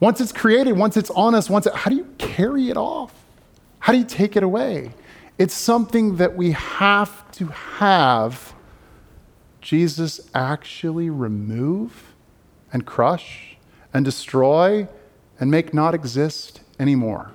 Once 0.00 0.20
it's 0.20 0.32
created, 0.32 0.72
once 0.72 0.96
it's 0.96 1.10
on 1.10 1.34
us, 1.34 1.48
once 1.48 1.66
it, 1.66 1.74
how 1.74 1.90
do 1.90 1.96
you 1.96 2.06
carry 2.18 2.68
it 2.70 2.76
off? 2.76 3.14
How 3.78 3.92
do 3.92 3.98
you 3.98 4.04
take 4.04 4.36
it 4.36 4.42
away? 4.42 4.92
It's 5.38 5.54
something 5.54 6.16
that 6.16 6.36
we 6.36 6.52
have 6.52 7.30
to 7.32 7.46
have 7.46 8.54
Jesus 9.60 10.28
actually 10.34 11.08
remove 11.08 12.14
and 12.72 12.84
crush 12.84 13.51
and 13.92 14.04
destroy 14.04 14.88
and 15.38 15.50
make 15.50 15.74
not 15.74 15.94
exist 15.94 16.60
anymore. 16.78 17.32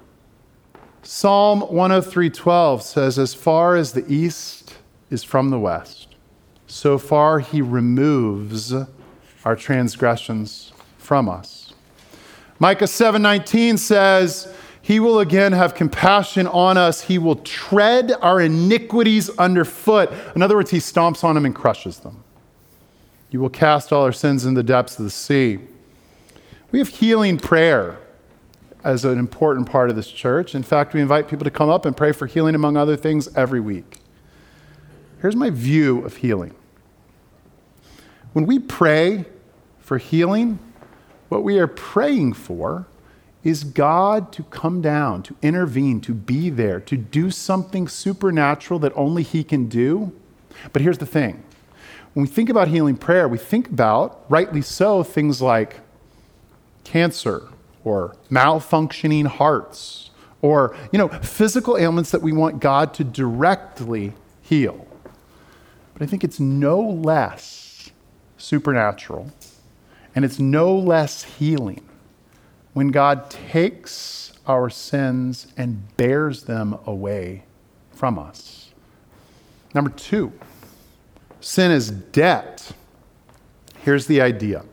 Psalm 1.03 1.61
103:12 1.61 2.81
says 2.81 3.19
as 3.19 3.33
far 3.33 3.75
as 3.75 3.93
the 3.93 4.05
east 4.11 4.75
is 5.09 5.23
from 5.23 5.49
the 5.49 5.59
west 5.59 6.07
so 6.67 6.97
far 6.97 7.39
he 7.39 7.61
removes 7.61 8.73
our 9.45 9.55
transgressions 9.55 10.73
from 10.97 11.29
us. 11.29 11.73
Micah 12.59 12.85
7:19 12.87 13.77
says 13.77 14.53
he 14.81 14.99
will 14.99 15.19
again 15.19 15.53
have 15.53 15.73
compassion 15.73 16.47
on 16.47 16.77
us. 16.77 17.01
He 17.01 17.17
will 17.17 17.37
tread 17.37 18.13
our 18.21 18.39
iniquities 18.41 19.29
underfoot. 19.37 20.11
In 20.35 20.41
other 20.41 20.55
words, 20.55 20.71
he 20.71 20.77
stomps 20.77 21.23
on 21.23 21.35
them 21.35 21.45
and 21.45 21.55
crushes 21.55 21.99
them. 21.99 22.23
You 23.29 23.41
will 23.41 23.49
cast 23.49 23.91
all 23.91 24.03
our 24.03 24.13
sins 24.13 24.45
in 24.45 24.53
the 24.53 24.63
depths 24.63 24.97
of 24.97 25.05
the 25.05 25.11
sea. 25.11 25.59
We 26.77 26.81
have 26.81 26.89
healing 26.89 27.39
prayer 27.39 27.97
as 28.83 29.03
an 29.03 29.17
important 29.17 29.67
part 29.67 29.89
of 29.89 29.95
this 29.95 30.11
church. 30.11 30.53
In 30.53 30.61
fact, 30.61 30.93
we 30.93 31.01
invite 31.01 31.27
people 31.27 31.43
to 31.43 31.49
come 31.49 31.69
up 31.69 31.87
and 31.87 31.97
pray 31.97 32.11
for 32.11 32.27
healing, 32.27 32.53
among 32.53 32.77
other 32.77 32.95
things, 32.95 33.27
every 33.35 33.59
week. 33.59 33.97
Here's 35.19 35.35
my 35.35 35.49
view 35.49 36.05
of 36.05 36.17
healing. 36.17 36.53
When 38.33 38.45
we 38.45 38.59
pray 38.59 39.25
for 39.79 39.97
healing, 39.97 40.59
what 41.29 41.43
we 41.43 41.57
are 41.57 41.65
praying 41.65 42.33
for 42.33 42.85
is 43.43 43.63
God 43.63 44.31
to 44.33 44.43
come 44.43 44.79
down, 44.79 45.23
to 45.23 45.35
intervene, 45.41 45.99
to 46.01 46.13
be 46.13 46.51
there, 46.51 46.79
to 46.81 46.95
do 46.95 47.31
something 47.31 47.87
supernatural 47.87 48.77
that 48.81 48.93
only 48.95 49.23
He 49.23 49.43
can 49.43 49.67
do. 49.67 50.13
But 50.73 50.83
here's 50.83 50.99
the 50.99 51.07
thing 51.07 51.43
when 52.13 52.27
we 52.27 52.31
think 52.31 52.51
about 52.51 52.67
healing 52.67 52.97
prayer, 52.97 53.27
we 53.27 53.39
think 53.39 53.67
about, 53.69 54.25
rightly 54.29 54.61
so, 54.61 55.01
things 55.01 55.41
like 55.41 55.79
cancer 56.87 57.49
or 57.83 58.15
malfunctioning 58.31 59.27
hearts 59.27 60.09
or 60.41 60.75
you 60.91 60.97
know 60.97 61.09
physical 61.09 61.77
ailments 61.77 62.11
that 62.11 62.21
we 62.21 62.31
want 62.31 62.61
God 62.61 62.93
to 62.93 63.03
directly 63.03 64.13
heal. 64.41 64.87
But 65.93 66.01
I 66.01 66.05
think 66.05 66.23
it's 66.23 66.39
no 66.39 66.79
less 66.79 67.91
supernatural 68.37 69.31
and 70.15 70.23
it's 70.23 70.39
no 70.39 70.75
less 70.75 71.23
healing 71.23 71.83
when 72.73 72.89
God 72.89 73.29
takes 73.29 74.31
our 74.45 74.69
sins 74.69 75.47
and 75.57 75.95
bears 75.97 76.43
them 76.43 76.77
away 76.85 77.43
from 77.91 78.17
us. 78.17 78.69
Number 79.73 79.89
two, 79.89 80.31
sin 81.41 81.71
is 81.71 81.91
debt. 81.91 82.71
Here's 83.83 84.07
the 84.07 84.21
idea. 84.21 84.63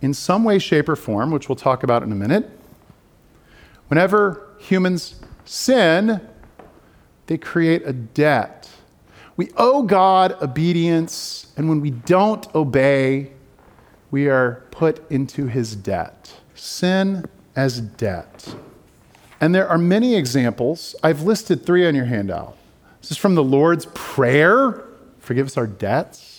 In 0.00 0.14
some 0.14 0.44
way, 0.44 0.58
shape, 0.58 0.88
or 0.88 0.96
form, 0.96 1.30
which 1.30 1.48
we'll 1.48 1.56
talk 1.56 1.82
about 1.82 2.02
in 2.02 2.12
a 2.12 2.14
minute, 2.14 2.48
whenever 3.88 4.48
humans 4.58 5.20
sin, 5.44 6.20
they 7.26 7.38
create 7.38 7.82
a 7.84 7.92
debt. 7.92 8.68
We 9.36 9.50
owe 9.56 9.82
God 9.82 10.40
obedience, 10.42 11.52
and 11.56 11.68
when 11.68 11.80
we 11.80 11.90
don't 11.90 12.52
obey, 12.54 13.32
we 14.10 14.28
are 14.28 14.64
put 14.70 15.08
into 15.10 15.46
his 15.46 15.76
debt. 15.76 16.32
Sin 16.54 17.26
as 17.54 17.80
debt. 17.80 18.54
And 19.40 19.54
there 19.54 19.68
are 19.68 19.78
many 19.78 20.16
examples. 20.16 20.96
I've 21.02 21.22
listed 21.22 21.64
three 21.64 21.86
on 21.86 21.94
your 21.94 22.06
handout. 22.06 22.56
This 23.00 23.12
is 23.12 23.16
from 23.16 23.34
the 23.34 23.44
Lord's 23.44 23.86
Prayer 23.94 24.84
forgive 25.28 25.46
us 25.46 25.58
our 25.58 25.66
debts. 25.66 26.37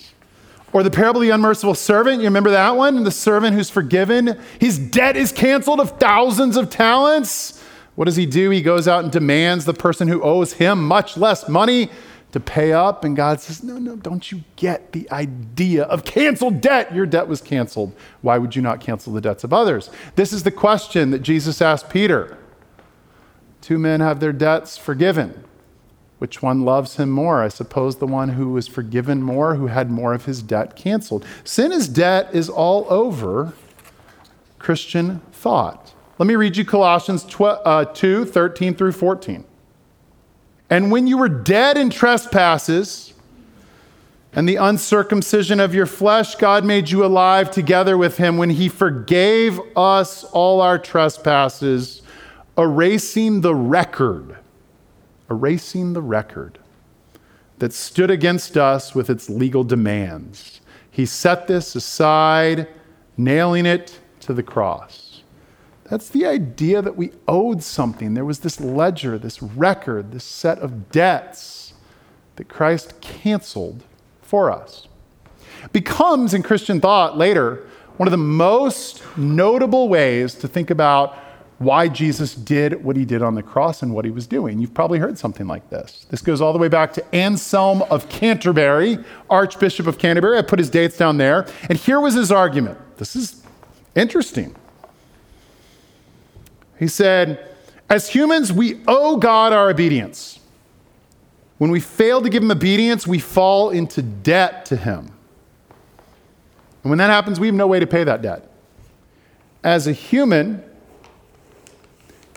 Or 0.72 0.84
the 0.84 0.92
parable 0.92 1.22
of 1.22 1.28
the 1.28 1.34
unmerciful 1.34 1.76
servant. 1.76 2.20
You 2.20 2.26
remember 2.26 2.52
that 2.52 2.76
one? 2.76 3.04
The 3.04 3.12
servant 3.12 3.56
who's 3.56 3.70
forgiven, 3.70 4.40
his 4.60 4.78
debt 4.78 5.18
is 5.18 5.32
canceled 5.32 5.80
of 5.80 6.00
thousands 6.00 6.58
of 6.58 6.70
talents. 6.70 7.64
What 7.96 8.06
does 8.06 8.16
he 8.16 8.26
do? 8.26 8.50
He 8.50 8.62
goes 8.62 8.88
out 8.88 9.04
and 9.04 9.12
demands 9.12 9.66
the 9.66 9.74
person 9.74 10.08
who 10.08 10.22
owes 10.22 10.54
him 10.54 10.88
much 10.88 11.18
less 11.18 11.50
money 11.50 11.90
to 12.32 12.40
pay 12.40 12.72
up. 12.72 13.04
And 13.04 13.16
God 13.16 13.42
says, 13.42 13.64
No, 13.64 13.78
no, 13.78 13.96
don't 13.96 14.32
you 14.32 14.44
get 14.56 14.92
the 14.92 15.10
idea 15.12 15.84
of 15.84 16.06
canceled 16.06 16.62
debt? 16.62 16.94
Your 16.94 17.06
debt 17.06 17.28
was 17.28 17.42
canceled. 17.42 17.96
Why 18.22 18.38
would 18.38 18.56
you 18.56 18.62
not 18.62 18.80
cancel 18.80 19.12
the 19.12 19.22
debts 19.22 19.44
of 19.44 19.52
others? 19.52 19.90
This 20.16 20.32
is 20.32 20.44
the 20.44 20.52
question 20.52 21.12
that 21.12 21.20
Jesus 21.20 21.62
asked 21.62 21.90
Peter. 21.90 22.38
Two 23.62 23.78
men 23.78 24.00
have 24.00 24.20
their 24.20 24.34
debts 24.34 24.78
forgiven. 24.78 25.44
Which 26.20 26.42
one 26.42 26.64
loves 26.64 26.98
him 26.98 27.10
more? 27.10 27.42
I 27.42 27.48
suppose 27.48 27.98
the 27.98 28.08
one 28.08 28.30
who 28.30 28.50
was 28.50 28.68
forgiven 28.68 29.24
more, 29.24 29.56
who 29.56 29.68
had 29.68 29.90
more 29.90 30.14
of 30.14 30.26
his 30.26 30.42
debt 30.42 30.76
canceled. 30.76 31.26
Sin 31.44 31.72
as 31.72 31.88
debt 31.88 32.30
is 32.34 32.50
all 32.50 32.86
over 32.90 33.54
Christian 34.60 35.22
thought. 35.32 35.94
Let 36.18 36.28
me 36.28 36.36
read 36.36 36.58
you 36.58 36.66
Colossians 36.66 37.26
uh, 37.40 37.86
2 37.86 38.26
13 38.26 38.76
through 38.76 38.92
14. 38.92 39.46
And 40.70 40.92
when 40.92 41.08
you 41.08 41.18
were 41.18 41.30
dead 41.30 41.78
in 41.78 41.90
trespasses 41.90 43.14
and 44.34 44.48
the 44.48 44.58
uncircumcision 44.58 45.62
of 45.62 45.74
your 45.74 45.86
flesh, 45.86 46.36
God 46.36 46.66
made 46.66 46.90
you 46.90 47.06
alive 47.06 47.50
together 47.50 47.98
with 47.98 48.18
him 48.18 48.38
when 48.38 48.50
he 48.50 48.68
forgave 48.68 49.60
us 49.78 50.26
all 50.26 50.60
our 50.60 50.78
trespasses, 50.78 52.02
erasing 52.58 53.40
the 53.40 53.56
record, 53.56 54.39
erasing 55.30 55.94
the 55.94 56.02
record 56.02 56.60
that 57.60 57.74
stood 57.74 58.10
against 58.10 58.58
us 58.58 58.96
with 58.96 59.10
its 59.10 59.30
legal 59.30 59.64
demands. 59.64 60.62
He 60.90 61.06
set 61.06 61.48
this 61.48 61.76
aside, 61.76 62.68
nailing 63.18 63.66
it 63.66 64.00
to 64.22 64.34
the 64.34 64.44
cross. 64.44 65.24
That's 65.90 66.10
the 66.10 66.26
idea 66.26 66.82
that 66.82 66.96
we 66.96 67.12
owed 67.28 67.64
something. 67.64 68.14
There 68.14 68.26
was 68.26 68.40
this 68.40 68.60
ledger, 68.62 69.18
this 69.18 69.42
record, 69.42 70.12
this 70.12 70.24
set 70.24 70.60
of 70.60 70.92
debts 70.92 71.74
that 72.36 72.48
Christ 72.48 73.02
canceled 73.02 73.84
for 74.22 74.52
us. 74.52 74.88
Becomes 75.74 76.34
in 76.34 76.44
Christian 76.44 76.80
thought 76.80 77.18
later 77.18 77.68
one 77.98 78.08
of 78.08 78.12
the 78.12 78.18
most 78.18 79.04
notable 79.18 79.90
ways 79.90 80.36
to 80.36 80.48
think 80.48 80.70
about 80.70 81.18
why 81.60 81.90
Jesus 81.90 82.34
did 82.34 82.84
what 82.86 82.96
he 82.96 83.04
did 83.04 83.22
on 83.22 83.36
the 83.36 83.44
cross 83.44 83.84
and 83.84 83.94
what 83.94 84.06
he 84.06 84.12
was 84.12 84.26
doing. 84.26 84.60
You've 84.60 84.74
probably 84.74 84.98
heard 84.98 85.18
something 85.18 85.46
like 85.46 85.70
this. 85.70 86.06
This 86.10 86.22
goes 86.22 86.40
all 86.40 86.54
the 86.54 86.60
way 86.60 86.70
back 86.70 86.94
to 86.94 87.16
Anselm 87.16 87.82
of 87.84 88.08
Canterbury, 88.08 88.98
Archbishop 89.30 89.86
of 89.86 89.98
Canterbury. 89.98 90.38
I 90.38 90.42
put 90.42 90.58
his 90.58 90.70
dates 90.70 90.98
down 90.98 91.18
there. 91.18 91.46
And 91.68 91.78
here 91.78 92.00
was 92.00 92.14
his 92.14 92.32
argument. 92.32 92.78
This 92.98 93.14
is 93.16 93.44
interesting. 93.94 94.56
He 96.80 96.88
said, 96.88 97.56
As 97.90 98.08
humans, 98.10 98.54
we 98.54 98.80
owe 98.88 99.18
God 99.18 99.52
our 99.52 99.70
obedience. 99.70 100.40
When 101.58 101.72
we 101.72 101.82
fail 101.82 102.22
to 102.22 102.30
give 102.30 102.42
him 102.42 102.52
obedience, 102.52 103.06
we 103.06 103.20
fall 103.20 103.70
into 103.70 104.02
debt 104.02 104.66
to 104.68 104.78
him. 104.78 105.12
And 106.84 106.90
when 106.90 107.00
that 107.00 107.10
happens, 107.10 107.38
we 107.38 107.48
have 107.48 107.56
no 107.56 107.68
way 107.68 107.82
to 107.82 107.88
pay 107.88 108.06
that 108.06 108.22
debt. 108.22 108.50
As 109.62 109.88
a 109.88 109.92
human, 109.92 110.64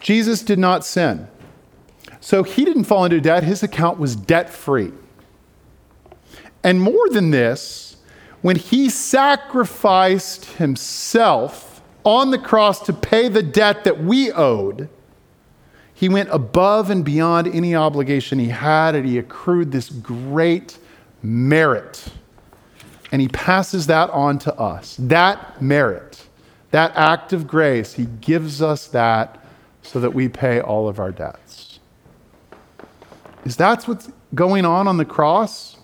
Jesus 0.02 0.42
did 0.42 0.58
not 0.58 0.84
sin. 0.84 1.28
So 2.20 2.42
he 2.42 2.64
didn't 2.64 2.84
fall 2.84 3.04
into 3.04 3.20
debt. 3.20 3.44
His 3.44 3.62
account 3.62 3.98
was 3.98 4.14
debt 4.14 4.50
free. 4.50 4.92
And 6.62 6.80
more 6.80 7.08
than 7.08 7.30
this, 7.30 7.96
when 8.42 8.56
he 8.56 8.88
sacrificed 8.90 10.44
himself 10.44 11.82
on 12.04 12.30
the 12.30 12.38
cross 12.38 12.80
to 12.86 12.92
pay 12.92 13.28
the 13.28 13.42
debt 13.42 13.84
that 13.84 14.02
we 14.02 14.30
owed, 14.32 14.88
he 15.94 16.08
went 16.08 16.30
above 16.32 16.90
and 16.90 17.04
beyond 17.04 17.46
any 17.46 17.74
obligation 17.76 18.40
he 18.40 18.48
had, 18.48 18.96
and 18.96 19.06
he 19.06 19.18
accrued 19.18 19.70
this 19.70 19.88
great 19.88 20.78
merit. 21.22 22.04
And 23.12 23.20
he 23.20 23.28
passes 23.28 23.86
that 23.86 24.10
on 24.10 24.38
to 24.40 24.54
us. 24.54 24.96
That 24.98 25.62
merit, 25.62 26.26
that 26.72 26.92
act 26.96 27.32
of 27.32 27.46
grace, 27.46 27.92
he 27.94 28.06
gives 28.06 28.60
us 28.60 28.88
that 28.88 29.41
so 29.82 30.00
that 30.00 30.14
we 30.14 30.28
pay 30.28 30.60
all 30.60 30.88
of 30.88 30.98
our 30.98 31.10
debts. 31.10 31.80
Is 33.44 33.56
that 33.56 33.86
what's 33.88 34.10
going 34.34 34.64
on 34.64 34.86
on 34.86 34.96
the 34.96 35.04
cross? 35.04 35.76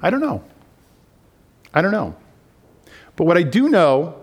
I 0.00 0.10
don't 0.10 0.20
know. 0.20 0.44
I 1.72 1.82
don't 1.82 1.92
know. 1.92 2.14
But 3.16 3.24
what 3.24 3.36
I 3.36 3.42
do 3.42 3.68
know 3.68 4.20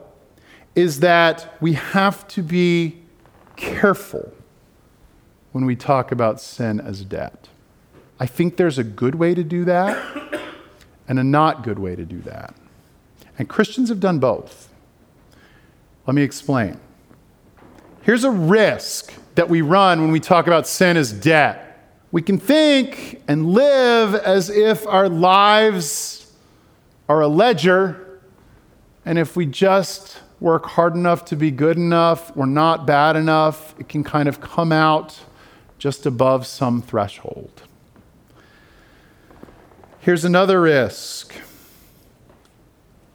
is 0.76 1.02
that 1.02 1.58
we 1.60 1.74
have 1.74 2.28
to 2.30 2.42
be 2.42 3.02
careful 3.56 4.32
when 5.52 5.66
we 5.66 5.76
talk 5.76 6.12
about 6.12 6.40
sin 6.40 6.80
as 6.80 7.04
debt. 7.04 7.50
I 8.20 8.26
think 8.26 8.56
there's 8.56 8.78
a 8.78 8.84
good 8.84 9.16
way 9.16 9.34
to 9.34 9.44
do 9.44 9.66
that 9.66 9.98
and 11.08 11.20
a 11.20 11.24
not 11.24 11.64
good 11.64 11.80
way 11.80 11.96
to 11.96 12.06
do 12.06 12.22
that. 12.22 12.56
And 13.38 13.50
Christians 13.50 13.90
have 13.90 14.00
done 14.00 14.20
both. 14.20 14.70
Let 16.06 16.16
me 16.16 16.22
explain. 16.22 16.80
Here's 18.04 18.24
a 18.24 18.32
risk 18.32 19.14
that 19.36 19.48
we 19.48 19.62
run 19.62 20.02
when 20.02 20.12
we 20.12 20.20
talk 20.20 20.48
about 20.48 20.68
sin 20.68 20.98
as 20.98 21.14
debt. 21.14 21.68
We 22.12 22.24
can 22.24 22.40
think 22.40 23.22
and 23.28 23.54
live 23.54 24.16
as 24.16 24.50
if 24.50 24.88
our 24.88 25.08
lives 25.08 26.34
are 27.08 27.22
a 27.22 27.28
ledger, 27.28 28.20
and 29.06 29.20
if 29.20 29.36
we 29.36 29.46
just 29.46 30.20
work 30.40 30.66
hard 30.66 30.96
enough 30.96 31.26
to 31.26 31.36
be 31.36 31.52
good 31.52 31.78
enough 31.78 32.36
or 32.36 32.48
not 32.48 32.88
bad 32.88 33.16
enough, 33.16 33.76
it 33.80 33.88
can 33.88 34.04
kind 34.04 34.28
of 34.28 34.42
come 34.42 34.72
out 34.72 35.20
just 35.78 36.06
above 36.08 36.48
some 36.48 36.82
threshold. 36.82 37.62
Here's 40.00 40.26
another 40.26 40.60
risk 40.62 41.36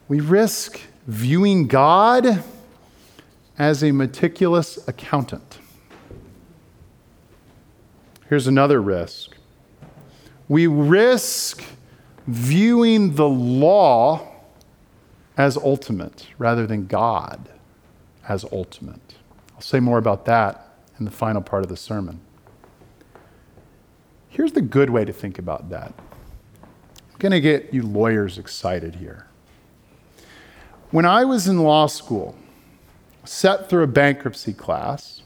we 0.06 0.20
risk 0.20 0.80
viewing 1.08 1.66
God 1.66 2.44
as 3.58 3.82
a 3.82 3.92
meticulous 3.92 4.78
accountant. 4.88 5.58
Here's 8.28 8.46
another 8.46 8.80
risk 8.80 9.36
we 10.48 10.66
risk 10.66 11.64
viewing 12.26 13.14
the 13.14 13.28
law 13.28 14.26
as 15.36 15.56
ultimate 15.56 16.26
rather 16.38 16.66
than 16.66 16.86
God 16.86 17.48
as 18.28 18.44
ultimate. 18.52 19.14
I'll 19.54 19.60
say 19.60 19.80
more 19.80 19.98
about 19.98 20.24
that 20.26 20.76
in 20.98 21.04
the 21.04 21.10
final 21.10 21.42
part 21.42 21.62
of 21.62 21.68
the 21.68 21.76
sermon. 21.76 22.20
Here's 24.28 24.52
the 24.52 24.60
good 24.60 24.90
way 24.90 25.04
to 25.04 25.12
think 25.12 25.38
about 25.38 25.70
that. 25.70 25.92
I'm 25.96 27.18
going 27.18 27.32
to 27.32 27.40
get 27.40 27.72
you 27.72 27.82
lawyers 27.82 28.38
excited 28.38 28.96
here. 28.96 29.26
When 30.90 31.04
I 31.04 31.24
was 31.24 31.48
in 31.48 31.62
law 31.62 31.86
school, 31.86 32.36
sat 33.28 33.68
through 33.68 33.82
a 33.82 33.88
bankruptcy 33.88 34.52
class. 34.52 35.22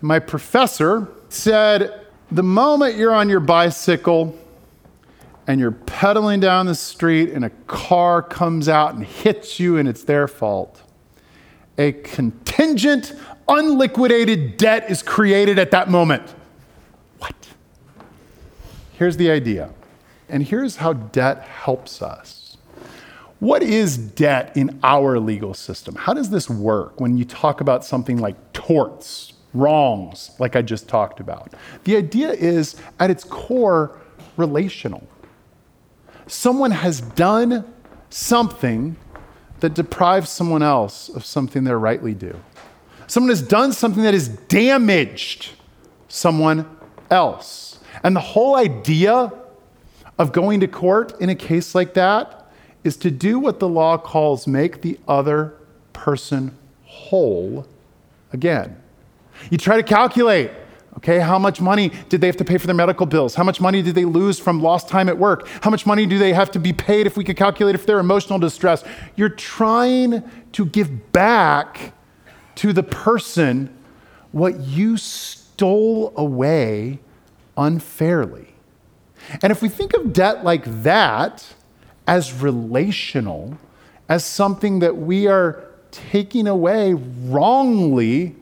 My 0.00 0.18
professor 0.18 1.08
said, 1.28 2.06
The 2.30 2.42
moment 2.42 2.96
you're 2.96 3.14
on 3.14 3.28
your 3.28 3.40
bicycle 3.40 4.38
and 5.46 5.60
you're 5.60 5.72
pedaling 5.72 6.40
down 6.40 6.66
the 6.66 6.74
street 6.74 7.30
and 7.30 7.44
a 7.44 7.50
car 7.66 8.22
comes 8.22 8.68
out 8.68 8.94
and 8.94 9.04
hits 9.04 9.58
you 9.60 9.76
and 9.78 9.88
it's 9.88 10.04
their 10.04 10.28
fault, 10.28 10.82
a 11.78 11.92
contingent, 11.92 13.14
unliquidated 13.48 14.56
debt 14.56 14.90
is 14.90 15.02
created 15.02 15.58
at 15.58 15.70
that 15.70 15.90
moment. 15.90 16.34
What? 17.18 17.34
Here's 18.92 19.16
the 19.16 19.30
idea. 19.30 19.70
And 20.28 20.42
here's 20.42 20.76
how 20.76 20.94
debt 20.94 21.42
helps 21.42 22.00
us. 22.02 22.41
What 23.42 23.64
is 23.64 23.98
debt 23.98 24.56
in 24.56 24.78
our 24.84 25.18
legal 25.18 25.52
system? 25.52 25.96
How 25.96 26.14
does 26.14 26.30
this 26.30 26.48
work 26.48 27.00
when 27.00 27.18
you 27.18 27.24
talk 27.24 27.60
about 27.60 27.84
something 27.84 28.18
like 28.18 28.36
torts, 28.52 29.32
wrongs, 29.52 30.30
like 30.38 30.54
I 30.54 30.62
just 30.62 30.86
talked 30.88 31.18
about? 31.18 31.52
The 31.82 31.96
idea 31.96 32.30
is, 32.30 32.76
at 33.00 33.10
its 33.10 33.24
core, 33.24 33.98
relational. 34.36 35.08
Someone 36.28 36.70
has 36.70 37.00
done 37.00 37.64
something 38.10 38.94
that 39.58 39.74
deprives 39.74 40.30
someone 40.30 40.62
else 40.62 41.08
of 41.08 41.24
something 41.24 41.64
they're 41.64 41.80
rightly 41.80 42.14
due. 42.14 42.38
Someone 43.08 43.30
has 43.30 43.42
done 43.42 43.72
something 43.72 44.04
that 44.04 44.14
has 44.14 44.28
damaged 44.28 45.50
someone 46.06 46.64
else. 47.10 47.80
And 48.04 48.14
the 48.14 48.20
whole 48.20 48.54
idea 48.54 49.32
of 50.16 50.32
going 50.32 50.60
to 50.60 50.68
court 50.68 51.20
in 51.20 51.28
a 51.28 51.34
case 51.34 51.74
like 51.74 51.94
that 51.94 52.41
is 52.84 52.96
to 52.98 53.10
do 53.10 53.38
what 53.38 53.60
the 53.60 53.68
law 53.68 53.96
calls 53.96 54.46
make 54.46 54.82
the 54.82 54.98
other 55.06 55.54
person 55.92 56.56
whole 56.84 57.66
again. 58.32 58.76
You 59.50 59.58
try 59.58 59.76
to 59.76 59.82
calculate, 59.82 60.50
okay, 60.98 61.18
how 61.18 61.38
much 61.38 61.60
money 61.60 61.92
did 62.08 62.20
they 62.20 62.26
have 62.26 62.36
to 62.38 62.44
pay 62.44 62.58
for 62.58 62.66
their 62.66 62.76
medical 62.76 63.06
bills? 63.06 63.34
How 63.34 63.44
much 63.44 63.60
money 63.60 63.82
did 63.82 63.94
they 63.94 64.04
lose 64.04 64.38
from 64.38 64.62
lost 64.62 64.88
time 64.88 65.08
at 65.08 65.18
work? 65.18 65.48
How 65.62 65.70
much 65.70 65.86
money 65.86 66.06
do 66.06 66.18
they 66.18 66.32
have 66.32 66.50
to 66.52 66.58
be 66.58 66.72
paid 66.72 67.06
if 67.06 67.16
we 67.16 67.24
could 67.24 67.36
calculate 67.36 67.74
if 67.74 67.86
they're 67.86 68.00
emotional 68.00 68.38
distress? 68.38 68.84
You're 69.16 69.28
trying 69.28 70.22
to 70.52 70.66
give 70.66 71.12
back 71.12 71.92
to 72.56 72.72
the 72.72 72.82
person 72.82 73.74
what 74.32 74.60
you 74.60 74.96
stole 74.96 76.12
away 76.16 76.98
unfairly. 77.56 78.48
And 79.42 79.50
if 79.50 79.62
we 79.62 79.68
think 79.68 79.94
of 79.94 80.12
debt 80.12 80.44
like 80.44 80.82
that, 80.82 81.54
as 82.06 82.32
relational, 82.32 83.56
as 84.08 84.24
something 84.24 84.80
that 84.80 84.96
we 84.96 85.26
are 85.26 85.64
taking 85.90 86.46
away 86.46 86.94
wrongly 86.94 88.34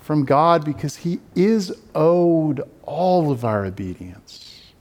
from 0.00 0.24
God 0.24 0.64
because 0.64 0.96
He 0.96 1.20
is 1.34 1.72
owed 1.94 2.62
all 2.82 3.30
of 3.30 3.44
our 3.44 3.64
obedience, 3.64 4.72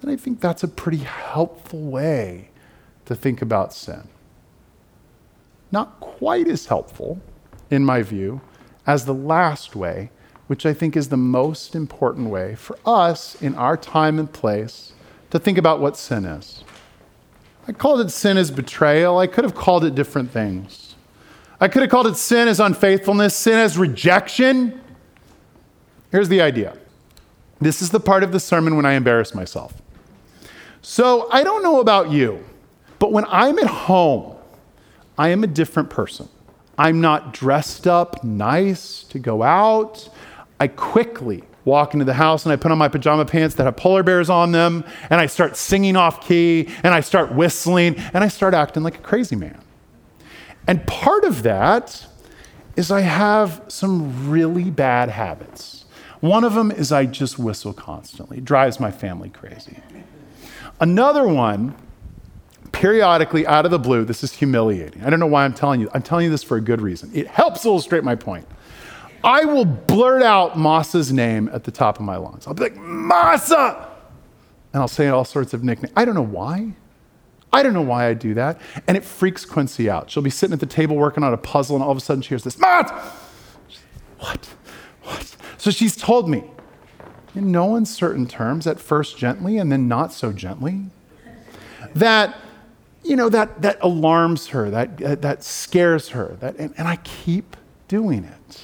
then 0.00 0.12
I 0.12 0.16
think 0.16 0.40
that's 0.40 0.62
a 0.62 0.68
pretty 0.68 0.98
helpful 0.98 1.82
way 1.82 2.50
to 3.04 3.14
think 3.14 3.42
about 3.42 3.72
sin. 3.72 4.08
Not 5.70 6.00
quite 6.00 6.48
as 6.48 6.66
helpful, 6.66 7.20
in 7.70 7.84
my 7.84 8.02
view, 8.02 8.40
as 8.86 9.04
the 9.04 9.14
last 9.14 9.74
way, 9.76 10.10
which 10.46 10.66
I 10.66 10.74
think 10.74 10.96
is 10.96 11.08
the 11.08 11.16
most 11.16 11.74
important 11.74 12.28
way 12.28 12.54
for 12.54 12.78
us 12.84 13.40
in 13.40 13.54
our 13.54 13.76
time 13.76 14.18
and 14.18 14.30
place 14.30 14.92
to 15.30 15.38
think 15.38 15.56
about 15.56 15.80
what 15.80 15.96
sin 15.96 16.24
is. 16.24 16.64
I 17.68 17.72
called 17.72 18.00
it 18.00 18.10
sin 18.10 18.36
as 18.36 18.50
betrayal. 18.50 19.18
I 19.18 19.26
could 19.26 19.44
have 19.44 19.54
called 19.54 19.84
it 19.84 19.94
different 19.94 20.30
things. 20.30 20.94
I 21.60 21.68
could 21.68 21.82
have 21.82 21.90
called 21.90 22.08
it 22.08 22.16
sin 22.16 22.48
as 22.48 22.58
unfaithfulness, 22.58 23.36
sin 23.36 23.58
as 23.58 23.78
rejection. 23.78 24.80
Here's 26.10 26.28
the 26.28 26.40
idea 26.40 26.76
this 27.60 27.80
is 27.80 27.90
the 27.90 28.00
part 28.00 28.24
of 28.24 28.32
the 28.32 28.40
sermon 28.40 28.74
when 28.74 28.84
I 28.84 28.94
embarrass 28.94 29.34
myself. 29.34 29.80
So 30.82 31.28
I 31.30 31.44
don't 31.44 31.62
know 31.62 31.80
about 31.80 32.10
you, 32.10 32.44
but 32.98 33.12
when 33.12 33.24
I'm 33.28 33.58
at 33.60 33.68
home, 33.68 34.36
I 35.16 35.28
am 35.28 35.44
a 35.44 35.46
different 35.46 35.88
person. 35.88 36.28
I'm 36.76 37.00
not 37.00 37.32
dressed 37.32 37.86
up 37.86 38.24
nice 38.24 39.04
to 39.04 39.20
go 39.20 39.44
out. 39.44 40.08
I 40.58 40.66
quickly 40.66 41.44
walk 41.64 41.94
into 41.94 42.04
the 42.04 42.14
house 42.14 42.44
and 42.44 42.52
I 42.52 42.56
put 42.56 42.72
on 42.72 42.78
my 42.78 42.88
pajama 42.88 43.24
pants 43.24 43.54
that 43.56 43.64
have 43.64 43.76
polar 43.76 44.02
bears 44.02 44.28
on 44.28 44.52
them 44.52 44.84
and 45.10 45.20
I 45.20 45.26
start 45.26 45.56
singing 45.56 45.96
off 45.96 46.26
key 46.26 46.68
and 46.82 46.92
I 46.92 47.00
start 47.00 47.32
whistling 47.32 47.96
and 48.12 48.24
I 48.24 48.28
start 48.28 48.54
acting 48.54 48.82
like 48.82 48.96
a 48.96 49.02
crazy 49.02 49.36
man. 49.36 49.60
And 50.66 50.86
part 50.86 51.24
of 51.24 51.42
that 51.42 52.06
is 52.76 52.90
I 52.90 53.00
have 53.00 53.62
some 53.68 54.30
really 54.30 54.70
bad 54.70 55.10
habits. 55.10 55.84
One 56.20 56.44
of 56.44 56.54
them 56.54 56.70
is 56.70 56.92
I 56.92 57.06
just 57.06 57.38
whistle 57.38 57.72
constantly. 57.72 58.38
It 58.38 58.44
drives 58.44 58.78
my 58.78 58.90
family 58.90 59.28
crazy. 59.28 59.78
Another 60.80 61.26
one, 61.26 61.74
periodically 62.70 63.46
out 63.46 63.64
of 63.64 63.70
the 63.70 63.78
blue, 63.78 64.04
this 64.04 64.22
is 64.24 64.32
humiliating. 64.32 65.04
I 65.04 65.10
don't 65.10 65.20
know 65.20 65.26
why 65.26 65.44
I'm 65.44 65.52
telling 65.52 65.80
you. 65.80 65.90
I'm 65.92 66.02
telling 66.02 66.24
you 66.24 66.30
this 66.30 66.42
for 66.42 66.56
a 66.56 66.60
good 66.60 66.80
reason. 66.80 67.10
It 67.12 67.26
helps 67.26 67.64
illustrate 67.64 68.04
my 68.04 68.14
point. 68.14 68.46
I 69.24 69.44
will 69.44 69.64
blurt 69.64 70.22
out 70.22 70.54
Masa's 70.54 71.12
name 71.12 71.48
at 71.52 71.64
the 71.64 71.70
top 71.70 71.98
of 71.98 72.04
my 72.04 72.16
lungs. 72.16 72.46
I'll 72.46 72.54
be 72.54 72.64
like, 72.64 72.76
Masa! 72.76 73.88
And 74.72 74.80
I'll 74.80 74.88
say 74.88 75.08
all 75.08 75.24
sorts 75.24 75.54
of 75.54 75.62
nicknames. 75.62 75.92
I 75.96 76.04
don't 76.04 76.14
know 76.14 76.22
why. 76.22 76.72
I 77.52 77.62
don't 77.62 77.74
know 77.74 77.82
why 77.82 78.08
I 78.08 78.14
do 78.14 78.34
that. 78.34 78.60
And 78.88 78.96
it 78.96 79.04
freaks 79.04 79.44
Quincy 79.44 79.90
out. 79.90 80.10
She'll 80.10 80.22
be 80.22 80.30
sitting 80.30 80.54
at 80.54 80.60
the 80.60 80.66
table 80.66 80.96
working 80.96 81.22
on 81.22 81.34
a 81.34 81.36
puzzle, 81.36 81.76
and 81.76 81.84
all 81.84 81.90
of 81.90 81.98
a 81.98 82.00
sudden 82.00 82.22
she 82.22 82.30
hears 82.30 82.44
this, 82.44 82.58
Mat! 82.58 82.90
What? 84.18 84.48
What? 85.02 85.36
So 85.58 85.70
she's 85.70 85.94
told 85.94 86.28
me, 86.28 86.44
in 87.34 87.52
no 87.52 87.76
uncertain 87.76 88.26
terms, 88.26 88.66
at 88.66 88.80
first 88.80 89.18
gently 89.18 89.58
and 89.58 89.70
then 89.70 89.88
not 89.88 90.12
so 90.12 90.32
gently, 90.32 90.86
that, 91.94 92.36
you 93.02 93.16
know, 93.16 93.28
that, 93.28 93.62
that 93.62 93.78
alarms 93.82 94.48
her, 94.48 94.70
that, 94.70 95.22
that 95.22 95.44
scares 95.44 96.08
her. 96.10 96.36
That, 96.40 96.56
and, 96.56 96.74
and 96.78 96.88
I 96.88 96.96
keep 96.96 97.56
doing 97.88 98.24
it. 98.24 98.60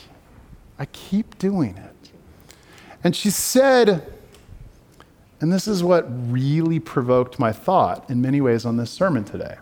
I 0.78 0.86
keep 0.86 1.38
doing 1.38 1.76
it. 1.76 2.10
And 3.02 3.14
she 3.14 3.30
said, 3.30 4.12
and 5.40 5.52
this 5.52 5.68
is 5.68 5.84
what 5.84 6.06
really 6.30 6.80
provoked 6.80 7.38
my 7.38 7.52
thought 7.52 8.08
in 8.10 8.20
many 8.20 8.40
ways 8.40 8.64
on 8.64 8.76
this 8.76 8.90
sermon 8.90 9.24
today. 9.24 9.56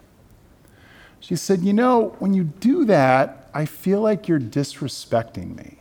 She 1.21 1.37
said, 1.37 1.61
You 1.61 1.73
know, 1.73 2.15
when 2.19 2.35
you 2.35 2.45
do 2.45 2.85
that, 2.87 3.51
I 3.53 3.65
feel 3.65 4.01
like 4.01 4.29
you're 4.29 4.41
disrespecting 4.41 5.57
me. 5.57 5.79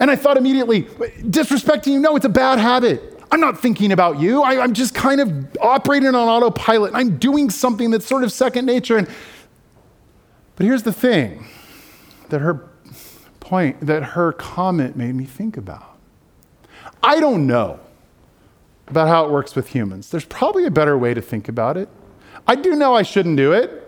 And 0.00 0.10
I 0.10 0.16
thought 0.16 0.36
immediately, 0.36 0.84
disrespecting 0.84 1.88
you? 1.88 2.00
No, 2.00 2.16
it's 2.16 2.24
a 2.24 2.30
bad 2.30 2.58
habit. 2.58 3.02
I'm 3.30 3.40
not 3.40 3.60
thinking 3.60 3.92
about 3.92 4.20
you. 4.20 4.42
I, 4.42 4.62
am 4.62 4.72
just 4.72 4.94
kind 4.94 5.20
of 5.20 5.56
operating 5.60 6.08
on 6.08 6.14
autopilot. 6.14 6.94
I'm 6.94 7.18
doing 7.18 7.50
something 7.50 7.90
that's 7.90 8.06
sort 8.06 8.22
of 8.22 8.32
second 8.32 8.64
nature. 8.64 8.96
And, 8.96 9.08
but 10.56 10.64
here's 10.64 10.84
the 10.84 10.92
thing 10.92 11.46
that 12.28 12.40
her 12.40 12.70
point, 13.44 13.80
that 13.80 14.02
her 14.02 14.32
comment 14.32 14.96
made 14.96 15.14
me 15.14 15.24
think 15.24 15.56
about. 15.56 15.96
I 17.02 17.20
don't 17.20 17.46
know 17.46 17.78
about 18.86 19.08
how 19.08 19.26
it 19.26 19.30
works 19.30 19.54
with 19.54 19.68
humans. 19.68 20.10
There's 20.10 20.24
probably 20.24 20.64
a 20.64 20.70
better 20.70 20.98
way 20.98 21.14
to 21.14 21.20
think 21.20 21.48
about 21.48 21.76
it. 21.76 21.88
I 22.46 22.56
do 22.56 22.74
know 22.74 22.94
I 22.94 23.02
shouldn't 23.02 23.36
do 23.36 23.52
it. 23.52 23.83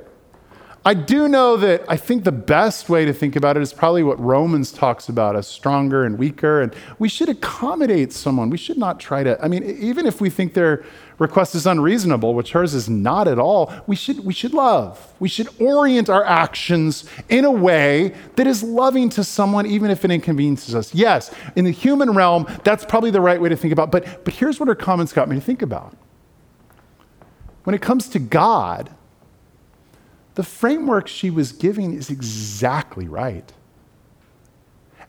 I 0.86 0.94
do 0.94 1.26
know 1.26 1.56
that 1.56 1.82
I 1.88 1.96
think 1.96 2.22
the 2.22 2.30
best 2.30 2.88
way 2.88 3.04
to 3.06 3.12
think 3.12 3.34
about 3.34 3.56
it 3.56 3.62
is 3.64 3.72
probably 3.72 4.04
what 4.04 4.20
Romans 4.20 4.70
talks 4.70 5.08
about 5.08 5.34
as 5.34 5.48
stronger 5.48 6.04
and 6.04 6.16
weaker. 6.16 6.60
And 6.60 6.72
we 7.00 7.08
should 7.08 7.28
accommodate 7.28 8.12
someone. 8.12 8.50
We 8.50 8.56
should 8.56 8.78
not 8.78 9.00
try 9.00 9.24
to, 9.24 9.36
I 9.44 9.48
mean, 9.48 9.64
even 9.64 10.06
if 10.06 10.20
we 10.20 10.30
think 10.30 10.54
their 10.54 10.84
request 11.18 11.56
is 11.56 11.66
unreasonable, 11.66 12.34
which 12.34 12.52
hers 12.52 12.72
is 12.72 12.88
not 12.88 13.26
at 13.26 13.36
all, 13.36 13.74
we 13.88 13.96
should, 13.96 14.20
we 14.20 14.32
should 14.32 14.54
love. 14.54 15.12
We 15.18 15.28
should 15.28 15.48
orient 15.58 16.08
our 16.08 16.24
actions 16.24 17.04
in 17.28 17.44
a 17.44 17.50
way 17.50 18.14
that 18.36 18.46
is 18.46 18.62
loving 18.62 19.08
to 19.08 19.24
someone, 19.24 19.66
even 19.66 19.90
if 19.90 20.04
it 20.04 20.12
inconveniences 20.12 20.76
us. 20.76 20.94
Yes, 20.94 21.34
in 21.56 21.64
the 21.64 21.72
human 21.72 22.12
realm, 22.12 22.46
that's 22.62 22.84
probably 22.84 23.10
the 23.10 23.20
right 23.20 23.40
way 23.40 23.48
to 23.48 23.56
think 23.56 23.72
about. 23.72 23.90
But, 23.90 24.24
but 24.24 24.34
here's 24.34 24.60
what 24.60 24.68
her 24.68 24.76
comments 24.76 25.12
got 25.12 25.28
me 25.28 25.34
to 25.34 25.42
think 25.42 25.62
about. 25.62 25.96
When 27.64 27.74
it 27.74 27.82
comes 27.82 28.08
to 28.10 28.20
God, 28.20 28.94
the 30.36 30.42
framework 30.42 31.08
she 31.08 31.30
was 31.30 31.50
giving 31.50 31.94
is 31.94 32.10
exactly 32.10 33.08
right. 33.08 33.52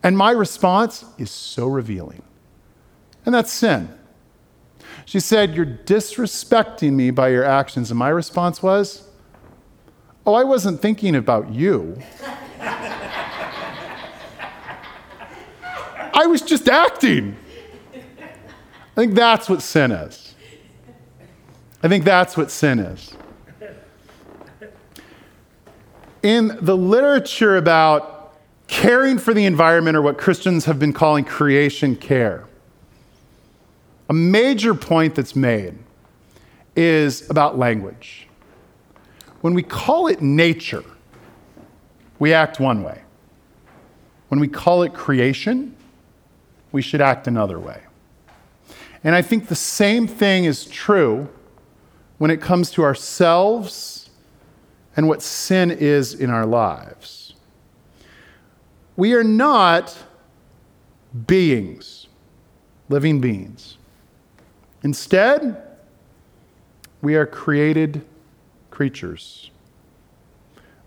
And 0.02 0.18
my 0.18 0.32
response 0.32 1.04
is 1.18 1.30
so 1.30 1.68
revealing. 1.68 2.24
And 3.26 3.36
that's 3.36 3.52
sin. 3.52 3.94
She 5.06 5.20
said, 5.20 5.54
You're 5.54 5.66
disrespecting 5.66 6.94
me 6.94 7.12
by 7.12 7.28
your 7.28 7.44
actions. 7.44 7.92
And 7.92 8.00
my 8.00 8.08
response 8.08 8.63
was, 8.63 9.10
Oh, 10.26 10.34
I 10.34 10.46
wasn't 10.46 10.82
thinking 10.82 11.13
about 11.16 11.52
you. 11.52 12.02
I 16.13 16.26
was 16.26 16.42
just 16.42 16.70
acting. 16.70 17.36
I 17.94 18.96
think 18.96 19.13
that's 19.13 19.50
what 19.50 19.62
sin 19.62 19.92
is. 19.92 20.36
I 21.84 21.90
think 21.90 22.06
that's 22.06 22.38
what 22.38 22.50
sin 22.50 22.80
is 22.80 23.13
in 26.28 26.58
the 26.60 26.76
literature 26.76 27.56
about 27.56 28.36
caring 28.68 29.18
for 29.18 29.34
the 29.34 29.46
environment, 29.46 29.96
or 29.96 30.02
what 30.02 30.18
Christians 30.18 30.66
have 30.66 30.78
been 30.78 30.92
calling 30.92 31.24
creation 31.24 31.96
care, 31.96 32.44
a 34.10 34.13
major 34.13 34.74
point 34.74 35.16
that's 35.16 35.38
made 35.38 35.76
is 36.76 37.30
about 37.30 37.58
language. 37.58 38.28
When 39.40 39.54
we 39.54 39.63
call 39.63 40.08
it 40.08 40.22
nature, 40.22 40.84
we 42.20 42.34
act 42.34 42.60
one 42.60 42.84
way. 42.84 43.04
When 44.28 44.42
we 44.42 44.50
call 44.50 44.84
it 44.84 44.94
creation, 44.94 45.78
we 46.74 46.82
should 46.82 47.00
act 47.00 47.28
another 47.28 47.58
way. 47.58 47.84
And 49.02 49.16
I 49.16 49.22
think 49.22 49.48
the 49.48 49.56
same 49.56 50.08
thing 50.08 50.44
is 50.44 50.66
true 50.66 51.30
when 52.18 52.32
it 52.32 52.42
comes 52.42 52.70
to 52.72 52.84
ourselves 52.84 54.07
and 54.97 55.07
what 55.07 55.21
sin 55.21 55.69
is 55.69 56.15
in 56.15 56.31
our 56.31 56.45
lives. 56.45 57.36
We 58.95 59.13
are 59.13 59.23
not 59.23 59.95
beings, 61.27 62.07
living 62.89 63.21
beings. 63.21 63.77
Instead, 64.83 65.62
we 67.03 67.15
are 67.15 67.27
created 67.27 68.03
creatures. 68.71 69.51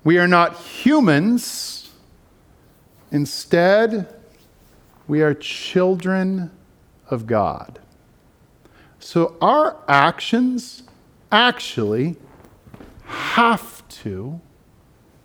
We 0.03 0.19
are 0.19 0.27
not 0.29 0.57
humans. 0.57 1.91
Instead, 3.13 4.13
we 5.07 5.23
are 5.23 5.35
children 5.35 6.51
of 7.11 7.27
God. 7.29 7.79
So 8.99 9.37
our 9.41 9.77
actions 9.89 10.83
actually 11.31 12.17
have 13.11 13.87
to 13.89 14.41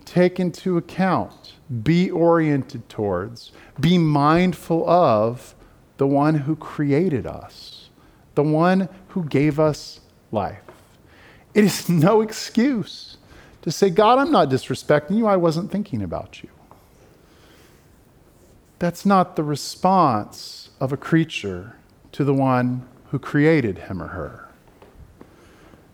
take 0.05 0.39
into 0.39 0.77
account, 0.77 1.53
be 1.83 2.09
oriented 2.09 2.87
towards, 2.89 3.51
be 3.79 3.97
mindful 3.97 4.87
of 4.89 5.55
the 5.97 6.07
one 6.07 6.35
who 6.35 6.55
created 6.55 7.25
us, 7.25 7.89
the 8.35 8.43
one 8.43 8.89
who 9.09 9.23
gave 9.25 9.59
us 9.59 10.01
life. 10.31 10.61
It 11.53 11.63
is 11.63 11.89
no 11.89 12.21
excuse 12.21 13.17
to 13.61 13.71
say, 13.71 13.89
God, 13.89 14.19
I'm 14.19 14.31
not 14.31 14.49
disrespecting 14.49 15.17
you, 15.17 15.25
I 15.25 15.37
wasn't 15.37 15.71
thinking 15.71 16.01
about 16.01 16.43
you. 16.43 16.49
That's 18.77 19.05
not 19.05 19.35
the 19.35 19.43
response 19.43 20.69
of 20.79 20.91
a 20.91 20.97
creature 20.97 21.75
to 22.11 22.23
the 22.23 22.33
one 22.33 22.87
who 23.09 23.19
created 23.19 23.77
him 23.79 24.01
or 24.01 24.07
her. 24.07 24.44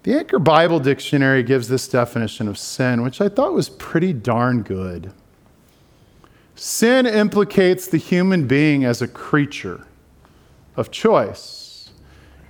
The 0.04 0.18
Anchor 0.18 0.40
Bible 0.40 0.80
Dictionary 0.80 1.44
gives 1.44 1.68
this 1.68 1.88
definition 1.88 2.48
of 2.48 2.58
sin, 2.58 3.04
which 3.04 3.22
I 3.22 3.30
thought 3.30 3.54
was 3.54 3.70
pretty 3.70 4.14
darn 4.14 4.64
good. 4.64 5.14
Sin 6.56 7.06
implicates 7.06 7.88
the 7.88 7.98
human 7.98 8.48
being 8.48 8.84
as 8.84 9.02
a 9.02 9.08
creature 9.08 9.86
of 10.76 10.90
choice 10.90 11.92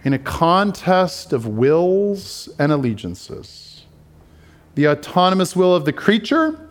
in 0.04 0.14
a 0.14 0.20
contest 0.20 1.34
of 1.34 1.46
wills 1.46 2.50
and 2.58 2.72
allegiances. 2.72 3.86
The 4.76 4.88
autonomous 4.88 5.54
will 5.54 5.76
of 5.76 5.84
the 5.84 5.94
creature 5.94 6.70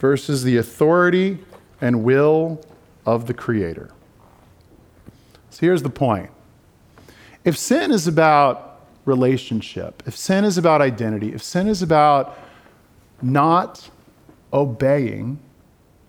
versus 0.00 0.42
the 0.42 0.56
authority 0.56 1.38
and 1.80 2.02
will 2.02 2.60
of 3.06 3.26
the 3.26 3.34
Creator. 3.34 3.90
So 5.50 5.60
here's 5.60 5.82
the 5.82 5.90
point 5.90 6.30
if 7.44 7.56
sin 7.56 7.92
is 7.92 8.08
about 8.08 8.73
relationship, 9.04 10.02
if 10.06 10.16
sin 10.16 10.44
is 10.44 10.58
about 10.58 10.80
identity, 10.80 11.32
if 11.32 11.42
sin 11.42 11.68
is 11.68 11.82
about 11.82 12.38
not 13.20 13.90
obeying 14.52 15.38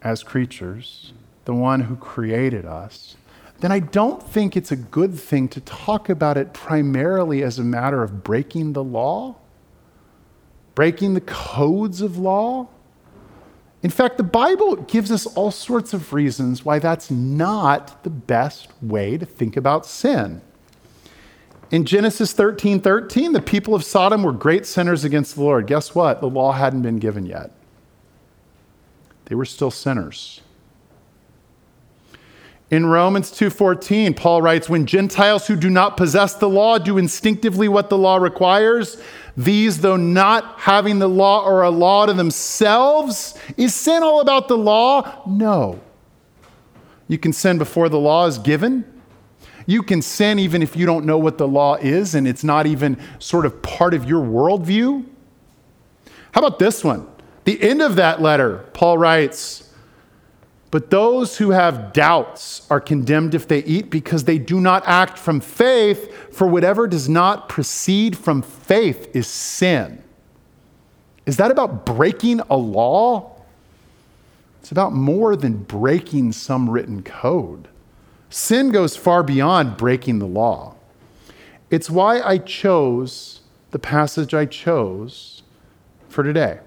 as 0.02 0.24
creatures 0.24 1.14
the 1.46 1.54
one 1.54 1.82
who 1.82 1.96
created 1.96 2.66
us, 2.66 3.16
then 3.60 3.72
I 3.72 3.80
don't 3.80 4.22
think 4.22 4.58
it's 4.58 4.72
a 4.72 4.76
good 4.76 5.18
thing 5.20 5.48
to 5.50 5.62
talk 5.62 6.10
about 6.10 6.38
it 6.38 6.54
primarily 6.54 7.44
as 7.44 7.58
a 7.58 7.64
matter 7.64 8.04
of 8.04 8.24
breaking 8.24 8.74
the 8.74 8.84
law, 8.84 9.36
breaking 10.74 11.14
the 11.14 11.22
codes 11.22 12.02
of 12.02 12.18
law. 12.18 12.68
In 13.82 13.90
fact, 13.90 14.18
the 14.18 14.24
Bible 14.24 14.76
gives 14.76 15.12
us 15.12 15.26
all 15.26 15.52
sorts 15.52 15.94
of 15.94 16.12
reasons 16.12 16.66
why 16.66 16.80
that's 16.80 17.10
not 17.10 18.04
the 18.04 18.10
best 18.10 18.68
way 18.82 19.18
to 19.18 19.26
think 19.26 19.56
about 19.56 19.86
sin. 19.86 20.42
In 21.72 21.86
Genesis 21.86 22.32
13 22.34 22.80
13, 22.80 23.34
the 23.34 23.42
people 23.42 23.74
of 23.74 23.84
Sodom 23.84 24.24
were 24.24 24.32
great 24.32 24.66
sinners 24.66 25.04
against 25.04 25.36
the 25.36 25.42
Lord. 25.42 25.68
Guess 25.68 25.96
what? 25.96 26.22
The 26.22 26.30
law 26.30 26.52
hadn't 26.52 26.84
been 26.84 27.00
given 27.00 27.26
yet. 27.26 27.52
They 29.26 29.36
were 29.36 29.46
still 29.46 29.72
sinners. 29.72 30.42
In 32.72 32.88
Romans 32.88 33.32
2:14, 33.32 34.14
Paul 34.16 34.42
writes, 34.42 34.70
"When 34.70 34.86
Gentiles 34.86 35.48
who 35.48 35.56
do 35.56 35.70
not 35.70 35.98
possess 35.98 36.34
the 36.34 36.50
law 36.50 36.78
do 36.78 36.98
instinctively 36.98 37.68
what 37.68 37.90
the 37.90 37.98
law 37.98 38.18
requires, 38.18 38.98
these 39.38 39.82
though 39.82 39.98
not 39.98 40.56
having 40.58 41.00
the 41.00 41.10
law 41.10 41.44
or 41.44 41.62
a 41.62 41.70
law 41.70 42.06
to 42.06 42.14
themselves, 42.14 43.36
is 43.56 43.76
sin 43.76 44.02
all 44.02 44.20
about 44.20 44.48
the 44.48 44.58
law? 44.58 45.22
No. 45.28 45.80
You 47.08 47.20
can 47.20 47.34
sin 47.34 47.60
before 47.60 47.88
the 47.88 48.00
law 48.00 48.26
is 48.26 48.40
given. 48.40 48.84
You 49.66 49.84
can 49.84 50.02
sin 50.02 50.40
even 50.40 50.62
if 50.62 50.76
you 50.76 50.86
don't 50.86 51.06
know 51.06 51.18
what 51.18 51.38
the 51.38 51.48
law 51.48 51.76
is 51.76 52.16
and 52.16 52.28
it's 52.28 52.44
not 52.44 52.68
even 52.68 52.98
sort 53.20 53.46
of 53.46 53.62
part 53.62 53.94
of 53.94 54.06
your 54.06 54.24
worldview. 54.24 55.06
How 56.32 56.42
about 56.46 56.60
this 56.60 56.84
one? 56.84 57.08
The 57.46 57.62
end 57.62 57.82
of 57.82 57.96
that 57.96 58.22
letter, 58.22 58.66
Paul 58.74 58.98
writes, 58.98 59.66
but 60.72 60.90
those 60.90 61.38
who 61.38 61.52
have 61.52 61.94
doubts 61.94 62.68
are 62.70 62.82
condemned 62.82 63.34
if 63.34 63.48
they 63.48 63.64
eat 63.64 63.90
because 63.90 64.26
they 64.26 64.38
do 64.38 64.60
not 64.60 64.84
act 64.86 65.18
from 65.18 65.40
faith, 65.40 66.36
for 66.36 66.48
whatever 66.48 66.86
does 66.86 67.08
not 67.08 67.48
proceed 67.48 68.18
from 68.18 68.42
faith 68.42 69.16
is 69.16 69.26
sin. 69.26 70.04
Is 71.26 71.38
that 71.38 71.50
about 71.50 71.86
breaking 71.86 72.42
a 72.50 72.58
law? 72.58 73.42
It's 74.60 74.72
about 74.72 74.92
more 74.92 75.38
than 75.38 75.64
breaking 75.64 76.34
some 76.34 76.70
written 76.70 77.04
code. 77.04 77.70
Sin 78.30 78.72
goes 78.72 78.96
far 78.96 79.24
beyond 79.24 79.78
breaking 79.78 80.20
the 80.20 80.28
law. 80.28 80.76
It's 81.70 81.90
why 81.90 82.22
I 82.22 82.38
chose 82.38 83.42
the 83.72 83.80
passage 83.80 84.34
I 84.34 84.46
chose 84.46 85.44
for 86.10 86.24
today. 86.24 86.60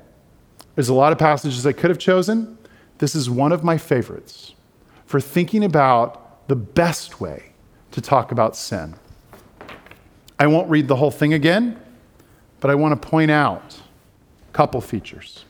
There's 0.75 0.89
a 0.89 0.95
lot 0.95 1.13
of 1.13 1.19
passages 1.19 1.67
I 1.67 1.73
could 1.73 1.91
have 1.91 1.99
chosen. 1.99 2.59
This 2.99 3.15
is 3.15 3.31
one 3.31 3.53
of 3.53 3.65
my 3.65 3.79
favorites 3.79 4.55
for 5.07 5.21
thinking 5.21 5.65
about 5.65 6.47
the 6.49 6.57
best 6.57 7.21
way 7.21 7.53
to 7.93 8.01
talk 8.01 8.31
about 8.31 8.57
sin. 8.57 8.95
I 10.39 10.47
won't 10.47 10.71
read 10.71 10.87
the 10.87 10.97
whole 10.97 11.11
thing 11.11 11.33
again, 11.33 11.81
but 12.61 12.71
I 12.71 12.75
want 12.75 13.01
to 13.01 13.09
point 13.09 13.31
out 13.31 13.81
a 14.49 14.53
couple 14.53 14.81
features. 14.81 15.45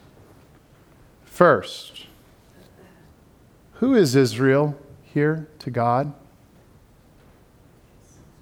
First, 1.25 2.07
who 3.75 3.95
is 3.95 4.17
Israel 4.17 4.79
here 5.13 5.49
to 5.61 5.71
God? 5.71 6.13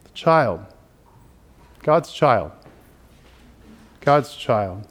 The 0.04 0.10
child. 0.10 0.66
God's 1.82 2.12
child. 2.12 2.52
God's 4.00 4.34
child. 4.34 4.86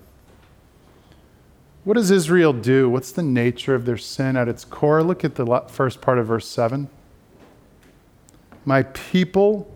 What 1.83 1.93
does 1.93 2.09
Israel 2.09 2.51
do? 2.51 2.89
What's 2.89 3.11
the 3.11 3.23
nature 3.23 3.75
of 3.75 3.85
their 3.85 3.97
sin 3.97 4.35
at 4.35 4.47
its 4.47 4.65
core? 4.65 5.03
Look 5.03 5.23
at 5.23 5.35
the 5.35 5.63
first 5.67 6.01
part 6.01 6.17
of 6.17 6.27
verse 6.27 6.47
7. 6.47 6.89
My 8.65 8.83
people 8.83 9.71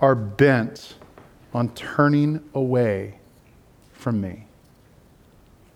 are 0.00 0.14
bent 0.14 0.96
on 1.54 1.68
turning 1.74 2.42
away 2.52 3.18
from 3.92 4.20
me. 4.20 4.46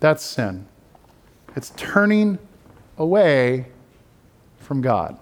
That's 0.00 0.24
sin. 0.24 0.66
It's 1.54 1.72
turning 1.76 2.38
away 2.98 3.66
from 4.58 4.80
God. 4.80 5.18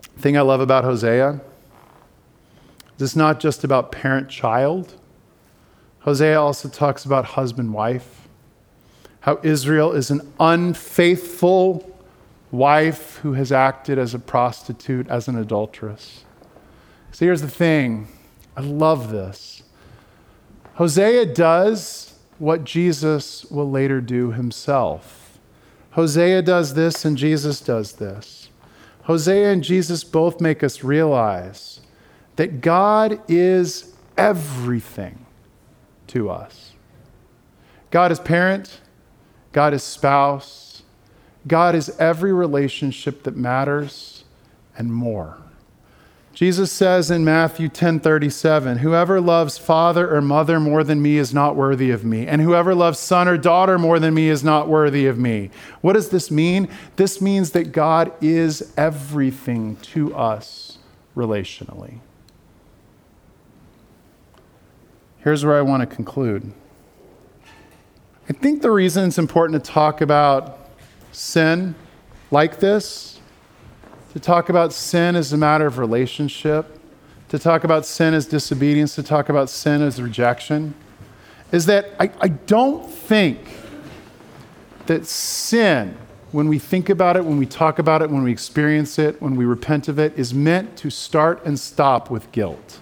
thing 0.17 0.37
I 0.37 0.41
love 0.41 0.61
about 0.61 0.83
Hosea 0.83 1.41
is 2.97 3.01
it's 3.01 3.15
not 3.15 3.39
just 3.39 3.63
about 3.63 3.91
parent 3.91 4.29
child 4.29 4.95
Hosea 6.01 6.39
also 6.39 6.67
talks 6.67 7.05
about 7.05 7.25
husband 7.25 7.73
wife, 7.73 8.27
how 9.21 9.39
Israel 9.43 9.91
is 9.91 10.09
an 10.09 10.21
unfaithful 10.39 11.87
wife 12.49 13.17
who 13.17 13.33
has 13.33 13.51
acted 13.51 13.99
as 13.99 14.13
a 14.13 14.19
prostitute, 14.19 15.07
as 15.09 15.27
an 15.27 15.37
adulteress. 15.37 16.25
So 17.11 17.25
here's 17.25 17.41
the 17.41 17.49
thing 17.49 18.07
I 18.57 18.61
love 18.61 19.11
this. 19.11 19.61
Hosea 20.73 21.27
does 21.27 22.17
what 22.39 22.63
Jesus 22.63 23.45
will 23.45 23.69
later 23.69 24.01
do 24.01 24.31
himself. 24.31 25.39
Hosea 25.91 26.41
does 26.41 26.73
this 26.73 27.05
and 27.05 27.15
Jesus 27.15 27.61
does 27.61 27.93
this. 27.93 28.40
Hosea 29.03 29.51
and 29.51 29.63
Jesus 29.63 30.03
both 30.03 30.39
make 30.39 30.63
us 30.63 30.83
realize 30.83 31.81
that 32.35 32.61
God 32.61 33.21
is 33.27 33.93
everything 34.17 35.25
to 36.07 36.29
us. 36.29 36.73
God 37.89 38.11
is 38.11 38.19
parent, 38.19 38.81
God 39.51 39.73
is 39.73 39.83
spouse, 39.83 40.83
God 41.47 41.75
is 41.75 41.89
every 41.99 42.31
relationship 42.31 43.23
that 43.23 43.35
matters 43.35 44.23
and 44.77 44.93
more. 44.93 45.40
Jesus 46.33 46.71
says 46.71 47.11
in 47.11 47.25
Matthew 47.25 47.67
10:37, 47.67 48.77
"Whoever 48.77 49.19
loves 49.19 49.57
father 49.57 50.15
or 50.15 50.21
mother 50.21 50.59
more 50.59 50.83
than 50.83 51.01
me 51.01 51.17
is 51.17 51.33
not 51.33 51.55
worthy 51.55 51.91
of 51.91 52.05
me, 52.05 52.25
and 52.25 52.41
whoever 52.41 52.73
loves 52.73 52.99
son 52.99 53.27
or 53.27 53.37
daughter 53.37 53.77
more 53.77 53.99
than 53.99 54.13
me 54.13 54.29
is 54.29 54.43
not 54.43 54.69
worthy 54.69 55.05
of 55.07 55.19
me." 55.19 55.51
What 55.81 55.93
does 55.93 56.09
this 56.09 56.31
mean? 56.31 56.69
This 56.95 57.21
means 57.21 57.51
that 57.51 57.73
God 57.73 58.11
is 58.21 58.71
everything 58.77 59.77
to 59.93 60.15
us 60.15 60.77
relationally. 61.15 61.99
Here's 65.17 65.45
where 65.45 65.57
I 65.57 65.61
want 65.61 65.81
to 65.81 65.95
conclude. 65.95 66.51
I 68.29 68.33
think 68.33 68.61
the 68.61 68.71
reason 68.71 69.07
it's 69.07 69.19
important 69.19 69.63
to 69.63 69.71
talk 69.71 69.99
about 70.01 70.57
sin 71.11 71.75
like 72.31 72.59
this, 72.59 73.19
to 74.13 74.19
talk 74.19 74.49
about 74.49 74.73
sin 74.73 75.15
as 75.15 75.31
a 75.31 75.37
matter 75.37 75.65
of 75.65 75.77
relationship, 75.77 76.79
to 77.29 77.39
talk 77.39 77.63
about 77.63 77.85
sin 77.85 78.13
as 78.13 78.25
disobedience, 78.25 78.95
to 78.95 79.03
talk 79.03 79.29
about 79.29 79.49
sin 79.49 79.81
as 79.81 80.01
rejection, 80.01 80.73
is 81.51 81.65
that 81.65 81.93
I, 81.99 82.11
I 82.19 82.27
don't 82.27 82.89
think 82.89 83.39
that 84.87 85.05
sin, 85.05 85.97
when 86.33 86.49
we 86.49 86.59
think 86.59 86.89
about 86.89 87.15
it, 87.15 87.23
when 87.23 87.37
we 87.37 87.45
talk 87.45 87.79
about 87.79 88.01
it, 88.01 88.09
when 88.09 88.23
we 88.23 88.31
experience 88.31 88.99
it, 88.99 89.21
when 89.21 89.35
we 89.35 89.45
repent 89.45 89.87
of 89.87 89.97
it, 89.97 90.17
is 90.17 90.33
meant 90.33 90.75
to 90.77 90.89
start 90.89 91.45
and 91.45 91.57
stop 91.57 92.09
with 92.09 92.29
guilt. 92.33 92.79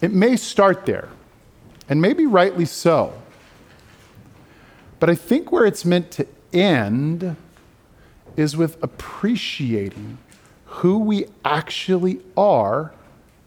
It 0.00 0.12
may 0.12 0.36
start 0.36 0.86
there, 0.86 1.08
and 1.88 2.00
maybe 2.00 2.26
rightly 2.26 2.64
so. 2.64 3.12
But 4.98 5.08
I 5.08 5.14
think 5.14 5.52
where 5.52 5.66
it's 5.66 5.84
meant 5.84 6.10
to 6.12 6.26
end 6.52 7.36
is 8.36 8.56
with 8.56 8.82
appreciating 8.82 10.18
who 10.64 10.98
we 10.98 11.26
actually 11.44 12.20
are 12.36 12.92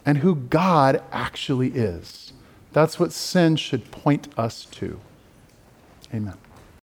and 0.06 0.20
who 0.20 0.36
God 0.36 1.02
actually 1.12 1.70
is. 1.70 2.34
That's 2.74 3.00
what 3.00 3.12
sin 3.12 3.56
should 3.56 3.92
point 3.92 4.28
us 4.38 4.66
to. 4.72 5.00
Amen. 6.14 6.43